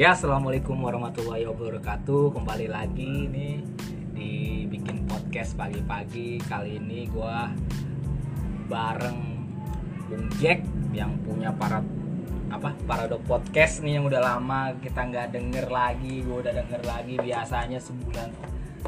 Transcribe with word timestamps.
Ya, 0.00 0.16
assalamualaikum 0.16 0.80
warahmatullahi 0.80 1.44
wabarakatuh. 1.44 2.32
Kembali 2.32 2.72
lagi 2.72 3.28
nih 3.28 3.60
di 4.16 4.64
bikin 4.64 5.04
podcast 5.04 5.52
pagi-pagi. 5.60 6.40
Kali 6.40 6.80
ini 6.80 7.04
gua 7.12 7.52
bareng 8.64 9.20
Bung 10.08 10.24
Jack 10.40 10.64
yang 10.96 11.20
punya 11.20 11.52
para 11.52 11.84
apa 12.48 12.72
Parado 12.88 13.20
podcast 13.28 13.84
nih 13.84 14.00
yang 14.00 14.08
udah 14.08 14.24
lama 14.24 14.72
kita 14.80 15.04
nggak 15.04 15.36
denger 15.36 15.68
lagi. 15.68 16.24
Gua 16.24 16.48
udah 16.48 16.54
denger 16.56 16.80
lagi 16.88 17.20
biasanya 17.20 17.76
sebulan 17.76 18.32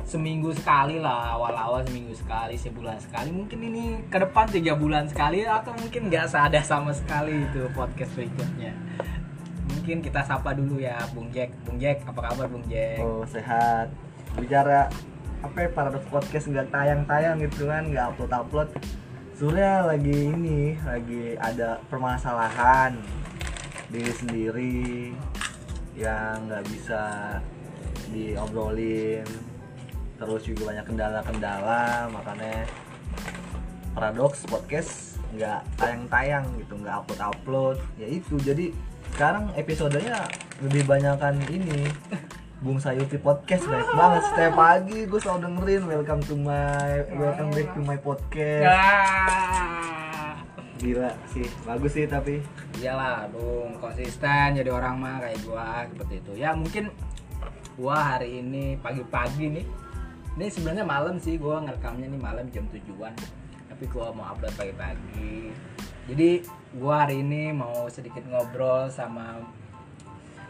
seminggu 0.09 0.57
sekali 0.57 0.97
lah 0.97 1.37
awal-awal 1.37 1.85
seminggu 1.85 2.17
sekali 2.17 2.57
sebulan 2.57 2.97
sekali 2.97 3.29
mungkin 3.37 3.61
ini 3.61 4.01
ke 4.09 4.17
depan 4.17 4.49
tiga 4.49 4.73
bulan 4.73 5.05
sekali 5.13 5.45
atau 5.45 5.77
mungkin 5.77 6.09
nggak 6.09 6.33
ada 6.33 6.65
sama 6.65 6.97
sekali 6.97 7.45
itu 7.45 7.69
podcast 7.77 8.17
berikutnya 8.17 8.73
mungkin 9.83 9.99
kita 9.99 10.23
sapa 10.23 10.55
dulu 10.55 10.79
ya 10.79 10.95
Bung 11.11 11.27
Jack 11.35 11.51
Bung 11.67 11.75
Jack 11.83 12.07
apa 12.07 12.31
kabar 12.31 12.47
Bung 12.47 12.63
Jack 12.71 13.03
Oh 13.03 13.27
sehat. 13.27 13.91
Bicara 14.39 14.87
apa 15.43 15.59
ya 15.59 15.75
paradox 15.75 16.07
podcast 16.07 16.47
nggak 16.55 16.71
tayang-tayang 16.71 17.43
gitu 17.43 17.67
kan, 17.67 17.91
nggak 17.91 18.15
upload-upload. 18.15 18.79
Sebenarnya 19.35 19.91
lagi 19.91 20.17
ini, 20.31 20.79
lagi 20.87 21.35
ada 21.35 21.83
permasalahan 21.91 22.95
diri 23.91 24.13
sendiri 24.15 25.11
yang 25.99 26.47
nggak 26.47 26.63
bisa 26.71 27.03
diobrolin. 28.15 29.27
Terus 30.15 30.47
juga 30.47 30.71
banyak 30.71 30.95
kendala-kendala, 30.95 32.07
makanya 32.07 32.71
paradox 33.99 34.47
podcast 34.47 35.19
nggak 35.35 35.67
tayang-tayang 35.75 36.47
gitu, 36.63 36.79
nggak 36.79 37.03
upload-upload. 37.03 37.83
Ya 37.99 38.07
itu, 38.07 38.39
jadi 38.39 38.71
sekarang 39.13 39.53
episodenya 39.53 40.25
lebih 40.65 40.89
banyakan 40.89 41.37
ini. 41.53 41.85
Bung 42.63 42.79
Sayuti 42.79 43.19
podcast 43.19 43.67
baik 43.67 43.91
banget. 43.93 44.23
Setiap 44.33 44.55
pagi 44.55 44.99
gue 45.05 45.21
selalu 45.21 45.41
dengerin 45.51 45.83
welcome 45.91 46.23
to 46.25 46.35
my 46.39 47.03
welcome 47.19 47.51
back 47.53 47.69
to 47.75 47.81
my 47.85 47.99
podcast. 48.01 48.71
Ah. 48.71 50.39
gila 50.83 51.15
sih 51.31 51.47
bagus 51.63 51.95
sih 51.95 52.09
tapi. 52.11 52.43
Iyalah 52.81 53.31
Bung 53.31 53.79
konsisten 53.79 54.59
jadi 54.59 54.71
orang 54.73 54.99
mah 54.99 55.23
kayak 55.23 55.39
gua 55.47 55.87
seperti 55.87 56.15
itu. 56.19 56.33
Ya 56.43 56.51
mungkin 56.59 56.91
gua 57.79 58.17
hari 58.17 58.43
ini 58.43 58.81
pagi-pagi 58.83 59.47
nih. 59.61 59.67
Ini 60.41 60.47
sebenarnya 60.51 60.83
malam 60.83 61.23
sih 61.23 61.39
gua 61.39 61.63
ngerekamnya 61.63 62.11
nih 62.11 62.19
malam 62.19 62.47
jam 62.51 62.67
tujuan. 62.75 63.15
Tapi 63.71 63.85
gua 63.95 64.11
mau 64.11 64.27
upload 64.35 64.55
pagi-pagi 64.59 65.55
jadi 66.11 66.43
gua 66.79 67.07
hari 67.07 67.23
ini 67.23 67.53
mau 67.55 67.87
sedikit 67.87 68.25
ngobrol 68.27 68.91
sama 68.91 69.39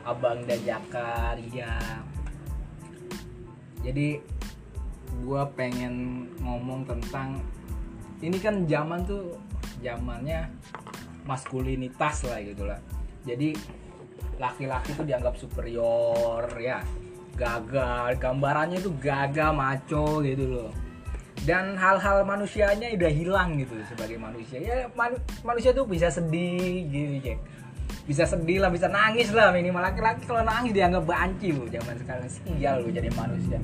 abang 0.06 0.46
dan 0.46 0.60
Jakar 0.64 1.36
iya 1.38 1.78
jadi 3.82 4.22
gua 5.26 5.50
pengen 5.52 6.26
ngomong 6.40 6.86
tentang 6.88 7.42
ini 8.22 8.38
kan 8.38 8.64
zaman 8.70 9.02
tuh 9.02 9.34
zamannya 9.82 10.46
maskulinitas 11.26 12.22
lah 12.26 12.38
gitu 12.38 12.62
lah. 12.66 12.78
Jadi 13.26 13.54
laki-laki 14.38 14.94
tuh 14.94 15.02
dianggap 15.02 15.34
superior 15.34 16.46
ya. 16.62 16.78
Gagal 17.34 18.22
gambarannya 18.22 18.78
tuh 18.78 18.94
gagah 19.02 19.50
maco 19.50 20.22
gitu 20.22 20.46
loh 20.46 20.70
dan 21.42 21.74
hal-hal 21.74 22.22
manusianya 22.22 22.94
udah 22.94 23.10
hilang 23.10 23.58
gitu 23.58 23.74
sebagai 23.90 24.14
manusia. 24.14 24.62
Ya 24.62 24.86
man- 24.94 25.18
manusia 25.42 25.74
tuh 25.74 25.82
bisa 25.86 26.06
sedih 26.06 26.86
gitu 26.86 27.18
Jack. 27.18 27.38
Bisa 28.06 28.26
sedih 28.26 28.62
lah 28.62 28.70
bisa 28.70 28.86
nangis 28.86 29.34
lah. 29.34 29.50
Minimal 29.50 29.82
laki-laki 29.82 30.22
kalau 30.26 30.46
nangis 30.46 30.70
dianggap 30.70 31.02
banci 31.02 31.50
loh 31.50 31.66
zaman 31.66 31.94
sekarang 31.98 32.26
sial 32.30 32.82
lo 32.82 32.88
jadi 32.90 33.10
manusia. 33.14 33.58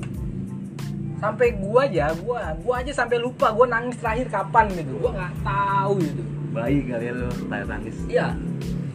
Sampai 1.19 1.55
gua 1.55 1.87
aja 1.87 2.11
gua 2.19 2.55
gua 2.63 2.83
aja 2.83 2.91
sampai 2.91 3.19
lupa 3.19 3.51
gua 3.51 3.67
nangis 3.67 3.95
terakhir 3.99 4.27
kapan 4.27 4.71
gitu. 4.75 4.99
Gua 4.99 5.11
nggak 5.15 5.33
tahu 5.43 5.93
gitu. 6.03 6.23
Baik 6.51 6.83
kali 6.91 7.05
ya 7.07 7.13
tanya 7.47 7.65
nangis. 7.79 7.95
Iya. 8.07 8.27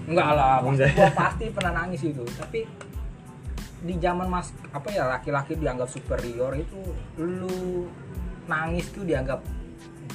Enggak 0.05 0.37
lah, 0.37 0.61
pasti, 0.61 0.85
gua 0.93 1.11
pasti 1.17 1.45
pernah 1.49 1.73
nangis 1.81 2.01
itu. 2.05 2.25
Tapi 2.37 2.61
di 3.85 3.95
zaman 4.01 4.29
mas 4.29 4.53
apa 4.73 4.89
ya 4.93 5.05
laki-laki 5.09 5.57
dianggap 5.61 5.89
superior 5.89 6.57
itu 6.57 6.81
lu 7.21 7.89
nangis 8.47 8.87
tuh 8.91 9.03
dianggap 9.03 9.41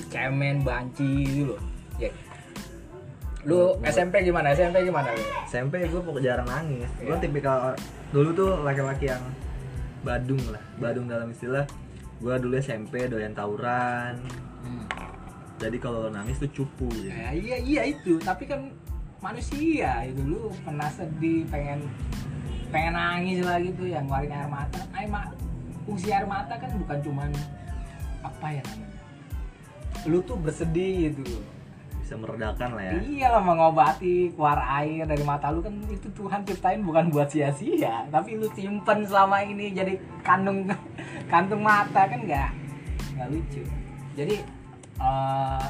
cemen 0.10 0.62
banci 0.62 1.12
gitu 1.26 1.54
loh. 1.54 1.62
Ya. 1.98 2.10
Lu 3.44 3.76
Hmm, 3.76 3.88
SMP 3.88 4.22
gimana? 4.22 4.52
SMP 4.52 4.84
gimana 4.84 5.10
lu? 5.12 5.24
SMP 5.48 5.86
gue 5.86 6.02
pokoknya 6.02 6.36
jarang 6.36 6.48
nangis 6.48 6.90
gue 6.98 7.08
Iya. 7.08 7.20
tipikal 7.20 7.72
dulu 8.12 8.30
tuh 8.34 8.50
laki-laki 8.62 9.08
yang 9.08 9.24
badung 10.02 10.40
lah 10.50 10.60
badung 10.76 11.08
dalam 11.08 11.30
istilah 11.30 11.64
gue 12.20 12.36
dulu 12.36 12.56
SMP 12.56 13.08
doyan 13.08 13.32
tawuran 13.32 14.20
jadi 15.60 15.76
kalau 15.76 16.08
nangis 16.08 16.40
tuh 16.40 16.48
cupu 16.56 16.88
gitu. 16.88 17.12
Ya, 17.12 17.36
iya 17.36 17.58
iya 17.60 17.82
itu, 17.84 18.16
tapi 18.16 18.48
kan 18.48 18.72
manusia 19.20 20.08
itu 20.08 20.24
lu 20.24 20.48
pernah 20.64 20.88
sedih, 20.88 21.44
pengen 21.52 21.84
pengen 22.72 22.96
nangis 22.96 23.44
lah 23.44 23.60
gitu 23.60 23.84
yang 23.84 24.08
ngeluarin 24.08 24.32
air 24.32 24.48
mata. 24.48 24.80
Air 24.96 25.12
ma 25.12 25.28
fungsi 25.84 26.16
air 26.16 26.24
mata 26.24 26.56
kan 26.56 26.72
bukan 26.80 26.98
cuman 27.04 27.30
apa 28.22 28.48
ya 28.52 28.62
namanya. 28.66 29.02
Lu 30.08 30.20
tuh 30.24 30.38
bersedih 30.40 31.12
gitu 31.14 31.40
bisa 32.10 32.18
meredakan 32.18 32.74
lah 32.74 32.84
ya 32.90 32.94
Iya 33.06 33.28
lah 33.38 33.44
mengobati 33.46 34.34
keluar 34.34 34.58
air 34.82 35.06
dari 35.06 35.22
mata 35.22 35.54
lu 35.54 35.62
kan 35.62 35.78
itu 35.94 36.10
Tuhan 36.18 36.42
ciptain 36.42 36.82
bukan 36.82 37.14
buat 37.14 37.30
sia-sia, 37.30 38.10
tapi 38.10 38.34
lu 38.34 38.50
simpen 38.58 39.06
selama 39.06 39.46
ini 39.46 39.70
jadi 39.70 39.94
kandung 40.26 40.66
kantung 41.32 41.62
mata 41.62 42.10
kan 42.10 42.18
nggak 42.26 42.50
nggak 43.14 43.30
lucu. 43.30 43.62
Jadi 44.18 44.42
eh, 44.98 45.68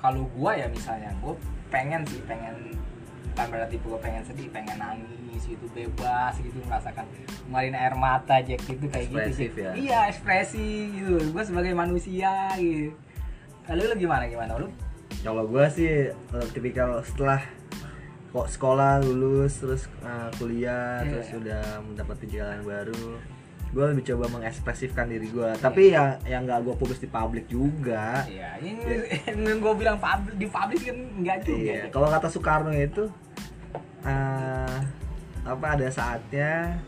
kalau 0.00 0.24
gua 0.32 0.56
ya 0.56 0.64
misalnya 0.72 1.12
gua 1.20 1.36
pengen 1.68 2.00
sih 2.08 2.24
pengen 2.24 2.72
kan 3.34 3.46
berarti 3.46 3.76
gua 3.80 3.98
pengen 3.98 4.22
sedih, 4.22 4.48
pengen 4.48 4.74
nangis 4.74 5.42
gitu 5.44 5.66
bebas 5.68 6.34
gitu 6.36 6.54
merasakan 6.60 7.04
ngeluarin 7.44 7.74
air 7.74 7.94
mata 7.94 8.38
Jack 8.38 8.62
gitu 8.62 8.86
kayak 8.86 9.06
Ekspresif 9.06 9.50
gitu. 9.50 9.60
ya? 9.60 9.70
Iya 9.74 9.98
ekspresi 10.08 10.68
gitu. 10.92 11.14
Gua 11.30 11.42
sebagai 11.42 11.72
manusia 11.72 12.30
gitu. 12.54 12.94
Kalau 13.62 13.82
lu 13.82 13.94
gimana 13.96 14.24
gimana 14.24 14.54
lu? 14.56 14.68
kalau 15.16 15.46
gue 15.46 15.64
sih 15.70 15.88
eh, 16.12 16.46
tipikal 16.52 17.00
setelah 17.00 17.40
kok 18.28 18.44
sekolah 18.46 19.00
lulus 19.00 19.56
terus 19.56 19.82
eh, 20.00 20.28
kuliah 20.36 21.00
Iya. 21.00 21.08
terus 21.08 21.26
sudah 21.30 21.62
mendapat 21.80 22.16
jalan 22.28 22.60
baru 22.60 23.16
gue 23.70 23.84
lebih 23.88 24.04
coba 24.04 24.28
mengekspresifkan 24.30 25.08
diri 25.08 25.26
gue 25.26 25.48
tapi 25.58 25.90
ya 25.90 26.20
yang 26.24 26.44
nggak 26.44 26.60
gue 26.60 26.74
publis 26.76 27.00
di 27.00 27.08
publik 27.08 27.48
juga 27.48 28.20
Iya, 28.22 28.58
ini 28.60 28.84
yang 29.32 29.58
gue 29.58 29.74
bilang 29.74 29.96
publik 29.96 30.34
di 30.36 30.46
publik 30.46 30.82
kan 30.84 30.98
enggak 31.16 31.36
juga. 31.40 31.56
iya 31.56 31.80
kalau 31.88 32.06
kata 32.06 32.28
Soekarno 32.28 32.70
itu 32.70 33.08
eh, 34.04 34.76
apa 35.44 35.66
ada 35.70 35.88
saatnya 35.88 36.78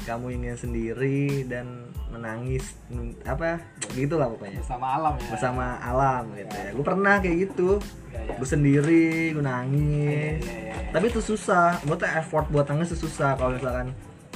kamu 0.00 0.26
ingin 0.34 0.56
sendiri 0.56 1.22
dan 1.44 1.66
menangis 2.08 2.78
men- 2.86 3.18
apa 3.24 3.58
gitulah 3.90 4.28
pokoknya 4.28 4.60
Bersama 4.60 4.86
alam 4.92 5.14
ya. 5.16 5.26
bersama 5.28 5.64
alam 5.80 6.22
gitu 6.32 6.54
ya 6.54 6.70
gue 6.70 6.84
pernah 6.84 7.14
kayak 7.18 7.36
gitu 7.42 7.70
Iya, 8.06 8.20
iya. 8.20 8.34
gue 8.38 8.48
sendiri 8.48 9.06
gue 9.32 9.42
nangis 9.42 10.38
iya, 10.38 10.54
iya, 10.62 10.70
iya. 10.70 10.90
tapi 10.90 11.08
itu 11.08 11.18
susah 11.20 11.82
buat 11.82 11.98
effort 12.00 12.46
buat 12.48 12.62
nangis 12.64 12.92
itu 12.92 13.02
susah 13.02 13.34
kalau 13.34 13.50
misalkan 13.52 13.90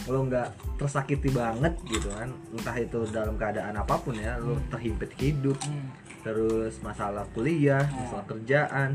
lo 0.05 0.25
nggak 0.25 0.49
tersakiti 0.75 1.28
banget 1.28 1.70
gitu 1.84 2.10
kan 2.10 2.26
entah 2.50 2.75
itu 2.75 2.99
dalam 3.08 3.37
keadaan 3.37 3.76
apa 3.76 3.94
pun 3.96 4.17
ya 4.17 4.34
lo 4.37 4.58
terhimpit 4.69 5.14
hidup 5.17 5.55
Hmm. 5.61 5.87
terus 6.20 6.81
masalah 6.81 7.23
kuliah 7.31 7.84
Hmm. 7.84 8.02
masalah 8.02 8.25
kerjaan 8.26 8.91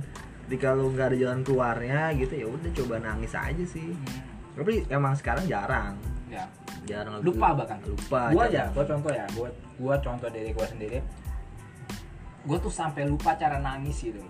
ketika 0.54 0.70
lo 0.70 0.86
nggak 0.94 1.10
ada 1.10 1.18
jalan 1.18 1.42
keluarnya 1.42 2.14
gitu 2.14 2.34
ya 2.38 2.46
udah 2.46 2.72
coba 2.78 3.02
nangis 3.02 3.34
aja 3.34 3.66
sih 3.66 3.90
Hmm. 3.90 4.22
tapi 4.54 4.86
emang 4.86 5.18
sekarang 5.18 5.50
jarang 5.50 5.98
Ya. 6.30 6.46
jarang 6.86 7.26
Lupa 7.26 7.58
bahkan. 7.58 7.82
lupa 7.82 8.30
Gua 8.30 8.46
aja, 8.46 8.70
gua 8.70 8.86
contoh 8.86 9.10
ya, 9.10 9.26
gua 9.34 9.50
gua 9.82 9.96
contoh 9.98 10.30
dari 10.30 10.54
gua 10.54 10.66
sendiri. 10.70 11.02
Gua 12.46 12.58
tuh 12.62 12.70
sampai 12.70 13.06
lupa 13.10 13.34
cara 13.34 13.58
nangis 13.58 13.98
gitu. 14.02 14.22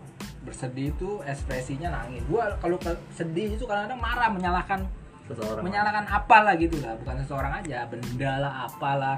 Bersedih 0.48 0.96
itu 0.96 1.20
ekspresinya 1.24 1.92
nangis. 1.92 2.24
Gua 2.28 2.56
kalau 2.64 2.80
sedih 3.12 3.56
itu 3.56 3.68
kadang-kadang 3.68 4.00
marah 4.00 4.32
menyalahkan 4.32 4.80
seseorang 5.28 5.64
menyalahkan 5.64 6.06
apalah 6.08 6.56
gitu 6.56 6.76
lah, 6.84 6.96
bukan 7.04 7.16
seseorang 7.24 7.52
aja, 7.64 7.88
benda 7.88 8.32
lah 8.40 8.54
apalah 8.68 9.18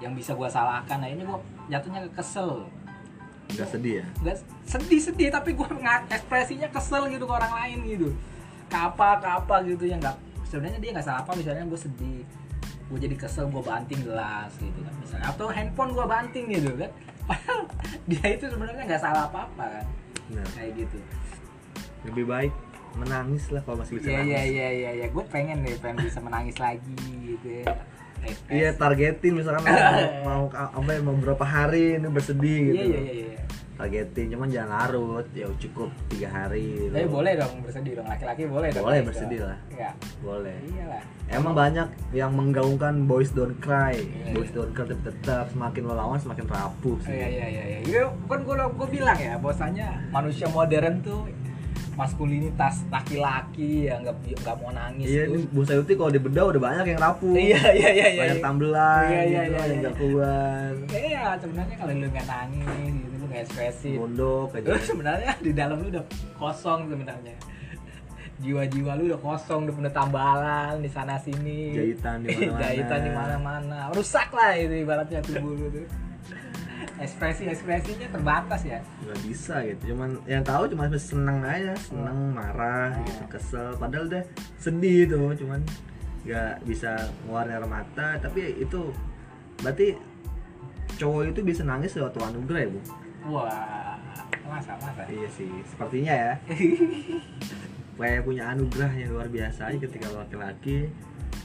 yang 0.00 0.12
bisa 0.12 0.32
gua 0.32 0.48
salahkan. 0.48 1.00
Nah, 1.00 1.08
ini 1.08 1.24
gua 1.24 1.40
jatuhnya 1.68 2.08
ke 2.08 2.20
kesel. 2.20 2.64
Nggak 3.48 3.68
sedih 3.68 3.94
ya? 4.02 4.06
Nggak 4.24 4.36
sedih 4.68 5.00
sedih 5.00 5.28
tapi 5.32 5.50
gue 5.56 5.68
ekspresinya 6.16 6.68
kesel 6.68 7.08
gitu 7.08 7.24
ke 7.24 7.32
orang 7.32 7.52
lain 7.52 7.78
gitu. 7.88 8.08
Ke 8.68 8.76
apa 8.76 9.20
ke 9.20 9.28
apa 9.28 9.54
gitu 9.64 9.84
yang 9.88 10.00
nggak 10.00 10.16
sebenarnya 10.48 10.80
dia 10.80 10.90
nggak 10.96 11.06
salah 11.06 11.20
apa 11.24 11.32
misalnya 11.36 11.64
gue 11.68 11.80
sedih 11.80 12.20
gue 12.88 12.98
jadi 13.04 13.16
kesel 13.20 13.52
gue 13.52 13.60
banting 13.60 14.00
gelas 14.00 14.52
gitu 14.60 14.78
kan 14.80 14.94
misalnya. 15.00 15.24
Atau 15.28 15.46
handphone 15.52 15.92
gue 15.92 16.06
banting 16.08 16.44
gitu 16.52 16.70
kan. 16.76 16.90
Padahal 17.28 17.60
dia 18.08 18.26
itu 18.32 18.44
sebenarnya 18.48 18.84
nggak 18.88 19.02
salah 19.02 19.28
apa 19.28 19.44
apa 19.44 19.64
kan. 19.68 19.86
Nah, 20.32 20.44
kayak 20.56 20.72
gitu. 20.76 20.98
Lebih 22.08 22.24
baik 22.24 22.52
menangis 22.96 23.52
lah 23.52 23.60
kalau 23.62 23.84
masih 23.84 24.00
bisa 24.00 24.08
Iya 24.08 24.18
nangis. 24.18 24.32
iya 24.32 24.42
iya 24.48 24.68
iya. 24.72 24.90
Ya. 25.04 25.06
gue 25.12 25.24
pengen 25.28 25.60
deh 25.60 25.76
pengen 25.76 26.08
bisa 26.08 26.18
menangis 26.24 26.56
lagi 26.56 26.96
gitu 27.24 27.48
ya. 27.62 27.64
Iya 28.50 28.74
targetin 28.74 29.32
misalkan 29.38 29.62
mau, 29.62 30.02
mau 30.26 30.42
apa 30.80 30.90
ya 30.90 31.00
mau 31.04 31.14
berapa 31.14 31.44
hari 31.44 32.00
ini 32.00 32.08
bersedih 32.08 32.58
gitu. 32.72 32.80
Iya 32.80 32.98
iya 32.98 33.12
iya. 33.12 33.37
Targetin 33.78 34.26
cuman 34.34 34.48
jangan 34.50 34.70
larut 34.74 35.26
ya 35.30 35.46
cukup 35.54 35.86
tiga 36.10 36.28
hari. 36.28 36.90
Tapi 36.90 37.06
gitu. 37.06 37.14
boleh 37.14 37.32
dong 37.38 37.52
bersedih 37.62 37.92
dong 37.94 38.06
laki-laki 38.10 38.42
boleh 38.50 38.68
dong. 38.74 38.84
Boleh 38.84 38.98
gitu. 39.00 39.08
bersedih 39.14 39.40
lah. 39.46 39.58
Iya. 39.70 39.90
Boleh. 40.18 40.56
Iyalah. 40.66 41.02
Emang 41.30 41.54
banyak 41.54 41.88
yang 42.10 42.34
menggaungkan 42.34 43.06
boys 43.06 43.30
don't 43.30 43.54
cry, 43.62 43.94
Iya, 43.94 44.34
boys 44.34 44.50
iya. 44.50 44.56
don't 44.58 44.72
cry 44.74 44.82
tapi 44.88 45.02
tetap 45.06 45.46
semakin 45.54 45.82
lo 45.86 45.94
lawan 45.94 46.18
semakin 46.18 46.44
rapuh 46.50 46.90
Oh, 46.90 47.04
sih. 47.06 47.14
Iya 47.14 47.28
iya 47.30 47.46
iya 47.46 47.64
iya. 47.64 47.78
Iya, 47.86 48.02
kan 48.26 48.42
gue 48.42 48.54
gue 48.58 48.88
bilang 48.90 49.18
ya, 49.20 49.38
bahwasanya 49.38 49.86
manusia 50.10 50.48
modern 50.50 50.98
tuh 51.04 51.28
maskulinitas 51.94 52.86
laki-laki 52.94 53.90
yang 53.90 54.06
nggak 54.06 54.14
nggak 54.38 54.56
mau 54.62 54.70
nangis 54.70 55.06
Iya, 55.10 55.22
tuh. 55.26 55.42
Bu 55.50 55.60
Sayuti 55.66 55.92
kalau 55.98 56.14
di 56.14 56.22
bedah 56.22 56.44
udah 56.46 56.62
banyak 56.62 56.86
yang 56.94 57.00
rapuh. 57.02 57.34
Iya 57.34 57.62
iya 57.74 57.90
iya 57.90 58.06
iya. 58.08 58.20
banyak 58.22 58.38
iya. 58.38 58.44
tambelan 58.46 59.02
Iya, 59.10 59.22
iya, 59.22 59.22
gitu, 59.22 59.34
iya, 59.34 59.42
yang 59.58 59.66
iya. 59.68 59.78
nggak 59.82 59.94
keluar. 59.98 60.70
Iya, 60.88 61.22
sebenarnya 61.42 61.76
kalau 61.76 61.92
lu 61.92 62.06
nggak 62.06 62.26
nangis 62.30 62.94
gitu, 62.94 63.17
nggak 63.28 63.42
ekspresif. 63.44 63.96
Mondok 63.96 64.56
aja. 64.56 64.68
Lu 64.68 64.80
sebenarnya 64.80 65.32
di 65.38 65.52
dalam 65.52 65.76
lu 65.78 65.88
udah 65.88 66.04
kosong 66.34 66.88
sebenarnya. 66.88 67.36
Jiwa-jiwa 68.38 68.94
lu 68.94 69.10
udah 69.10 69.20
kosong, 69.20 69.66
udah 69.66 69.74
penuh 69.74 69.92
tambalan 69.92 70.74
di 70.78 70.86
sana 70.86 71.18
sini. 71.18 71.74
Jahitan 71.74 72.22
di 72.22 72.30
mana-mana. 72.30 72.60
Jahitan 72.62 73.00
di 73.02 73.10
mana-mana. 73.10 73.78
Rusak 73.90 74.28
lah 74.30 74.54
itu 74.54 74.74
ibaratnya 74.78 75.20
tubuh 75.20 75.52
lu 75.52 75.66
tuh. 75.68 75.86
Ekspresi-ekspresinya 76.98 78.10
terbatas 78.10 78.62
ya. 78.62 78.78
nggak 79.06 79.18
bisa 79.22 79.62
gitu 79.64 79.94
cuman 79.94 80.18
yang 80.26 80.42
tahu 80.42 80.66
cuma 80.66 80.90
seneng 80.94 81.40
aja 81.40 81.74
seneng 81.78 82.34
marah 82.34 82.90
Hmm. 82.92 83.06
gitu 83.06 83.24
kesel 83.30 83.70
padahal 83.78 84.10
udah 84.10 84.22
sedih 84.58 85.06
itu 85.06 85.14
cuman 85.14 85.62
nggak 86.26 86.66
bisa 86.66 86.98
ngeluarin 87.24 87.54
air 87.54 87.64
mata 87.64 88.18
tapi 88.18 88.58
itu 88.58 88.90
berarti 89.62 89.94
cowok 90.98 91.30
itu 91.30 91.40
bisa 91.40 91.62
nangis 91.62 91.94
lewat 91.94 92.18
anugerah 92.18 92.66
ya 92.66 92.70
bu 92.70 92.80
Wah, 93.26 93.98
masa 94.48 94.72
masa. 94.80 95.02
iya 95.10 95.28
sih 95.28 95.50
sepertinya 95.66 96.14
ya 96.14 96.32
kayak 97.98 98.22
punya 98.24 98.54
anugerah 98.54 98.92
yang 98.94 99.10
luar 99.12 99.28
biasa 99.28 99.68
aja 99.68 99.78
ketika 99.78 100.06
lo 100.08 100.22
laki-laki 100.22 100.88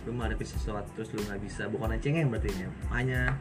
lu 0.07 0.11
menghadapi 0.15 0.45
sesuatu 0.45 0.87
terus 0.95 1.11
lu 1.11 1.19
nggak 1.25 1.41
bisa 1.43 1.67
bukan 1.67 1.97
cengeng 1.99 2.29
berarti 2.31 2.53
ini 2.53 2.65
hanya 2.93 3.35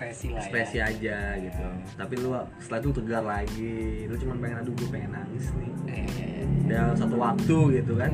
Ekspresi 0.00 0.32
lah 0.32 0.40
ekspresi 0.40 0.76
ya. 0.80 0.88
aja 0.88 1.16
gitu. 1.36 1.64
Tapi 1.92 2.14
lu 2.16 2.32
setelah 2.56 2.80
itu 2.80 2.90
tegar 2.96 3.20
lagi. 3.22 3.76
Lu 4.08 4.14
cuma 4.16 4.32
pengen 4.40 4.56
aduh 4.58 4.72
gue 4.72 4.88
pengen 4.88 5.10
nangis 5.12 5.44
nih. 5.52 5.70
Eh, 5.84 6.06
eh, 6.08 6.44
dalam 6.64 6.96
satu 6.96 7.20
waktu 7.20 7.56
gitu 7.76 7.92
kan. 8.00 8.08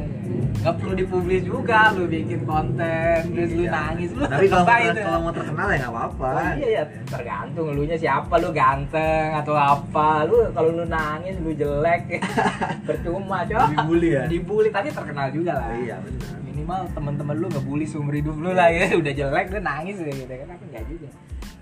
Gak 0.58 0.74
perlu 0.82 0.98
dipublis 0.98 1.46
juga 1.46 1.94
lu 1.94 2.10
bikin 2.10 2.42
konten 2.42 3.18
terus 3.30 3.50
lu 3.54 3.62
Iya. 3.62 3.70
nangis 3.70 4.10
lu 4.10 4.22
tapi 4.24 4.50
kalau 4.50 4.66
mau, 4.66 4.82
tuh? 4.90 5.04
kalau 5.06 5.20
mau 5.22 5.30
terkenal 5.30 5.66
ya 5.70 5.78
nggak 5.78 5.92
apa-apa. 5.94 6.26
Oh 6.26 6.50
iya 6.58 6.68
ya 6.68 6.84
tergantung 7.06 7.66
lu 7.70 7.82
nya 7.86 7.96
siapa 7.96 8.34
lu 8.34 8.50
ganteng 8.50 9.28
atau 9.32 9.54
apa. 9.54 10.08
Lu 10.26 10.36
kalau 10.50 10.70
lu 10.74 10.84
nangis 10.90 11.38
lu 11.38 11.54
jelek. 11.54 12.18
Percuma 12.90 13.46
coba 13.46 13.62
Lebih 13.62 13.78
bully 13.86 14.10
ya? 14.10 14.24
dibully 14.26 14.68
tapi 14.74 14.90
terkenal 14.90 15.30
juga 15.30 15.54
lah. 15.54 15.70
Iya 15.70 16.02
benar. 16.02 16.34
Minimal 16.42 16.80
teman-teman 16.90 17.34
lu 17.38 17.46
ngebully 17.46 17.86
seumur 17.86 18.10
hidup 18.10 18.34
lu 18.34 18.50
lah 18.50 18.66
ya. 18.66 18.90
Udah 18.98 19.12
jelek 19.14 19.54
lu 19.54 19.62
nangis 19.62 20.02
ya 20.02 20.10
gitu 20.10 20.34
kan. 20.34 20.46
Tapi 20.50 20.64
enggak 20.66 20.86
juga 20.90 21.08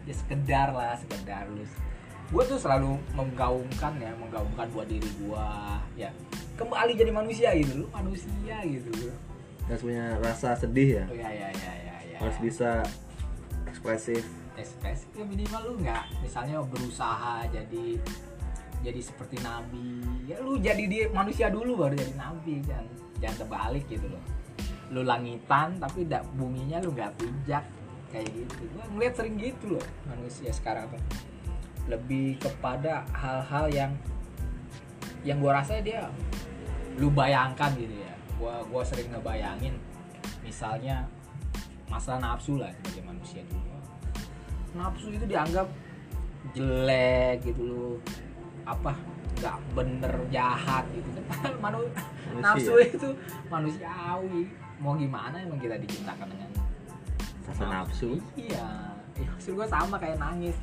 ya 0.04 0.14
sekedar 0.14 0.68
lah 0.72 0.96
sekedar. 1.00 1.48
Lu 1.48 1.64
gue 2.32 2.42
tuh 2.48 2.56
selalu 2.56 2.96
menggaungkan 3.12 4.00
ya 4.00 4.12
menggaungkan 4.16 4.66
buat 4.72 4.88
diri 4.88 5.08
gua. 5.24 5.80
Ya 5.98 6.12
kembali 6.54 6.92
jadi 6.94 7.10
manusia 7.10 7.50
gitu 7.58 7.82
lu 7.82 7.86
manusia 7.90 8.62
gitu 8.62 9.10
harus 9.64 9.80
punya 9.80 10.20
rasa 10.20 10.52
sedih 10.60 11.02
ya? 11.02 11.04
Oh 11.08 11.16
ya 11.16 11.30
ya 11.32 11.48
ya 11.48 11.72
ya, 11.72 11.96
ya. 12.04 12.16
harus 12.20 12.36
bisa 12.36 12.84
ekspresif. 13.64 14.22
Ekspresi 14.54 15.08
ya 15.16 15.24
minimal 15.24 15.60
lu 15.66 15.74
nggak 15.82 16.04
misalnya 16.20 16.60
berusaha 16.62 17.48
jadi 17.48 17.98
jadi 18.84 19.00
seperti 19.00 19.40
nabi. 19.40 20.04
Ya 20.28 20.36
lu 20.44 20.60
jadi 20.60 20.84
dia 20.84 21.04
manusia 21.10 21.48
dulu 21.48 21.80
baru 21.80 21.96
jadi 21.96 22.12
nabi 22.14 22.60
jangan 22.62 22.86
jangan 23.18 23.36
terbalik 23.40 23.84
gitu 23.88 24.06
loh. 24.06 24.22
Lu 24.92 25.00
langitan 25.00 25.80
tapi 25.80 26.04
dak 26.04 26.28
buminya 26.36 26.78
lu 26.84 26.92
nggak 26.92 27.16
pijak 27.16 27.64
kayak 28.14 28.30
gitu. 28.30 28.62
Gua 28.78 28.86
ngeliat 28.94 29.14
sering 29.18 29.34
gitu 29.42 29.74
loh 29.74 29.84
manusia 30.06 30.50
sekarang 30.54 30.86
tuh. 30.94 31.02
Lebih 31.90 32.38
kepada 32.38 33.02
hal-hal 33.10 33.66
yang 33.74 33.92
yang 35.26 35.42
gua 35.42 35.58
rasa 35.58 35.82
dia 35.82 36.06
lu 36.94 37.10
bayangkan 37.10 37.74
gitu 37.74 37.98
ya. 37.98 38.14
Gua 38.38 38.62
gua 38.70 38.86
sering 38.86 39.10
ngebayangin 39.10 39.74
misalnya 40.46 41.10
masalah 41.90 42.22
nafsu 42.22 42.62
lah 42.62 42.70
sebagai 42.78 43.02
manusia 43.02 43.42
dulu. 43.50 43.74
Nafsu 44.78 45.10
itu 45.10 45.26
dianggap 45.26 45.66
jelek 46.54 47.42
gitu 47.50 47.62
loh. 47.66 47.96
Apa? 48.62 48.94
Nggak 49.42 49.56
bener 49.74 50.14
jahat 50.30 50.86
gitu. 50.94 51.08
Kan 51.26 51.58
Manu, 51.64 51.82
nafsu 52.38 52.78
itu 52.78 53.10
manusiawi. 53.50 54.46
Mau 54.78 54.94
gimana 54.98 55.38
emang 55.38 55.58
kita 55.58 55.78
diciptakan 55.78 56.28
dengan 56.30 56.53
rasa 57.44 57.64
nafsu. 57.64 58.16
Iya. 58.34 58.66
Ya, 59.14 59.28
maksud 59.30 59.54
gua 59.54 59.66
sama 59.66 59.96
kayak 59.96 60.18
nangis. 60.18 60.56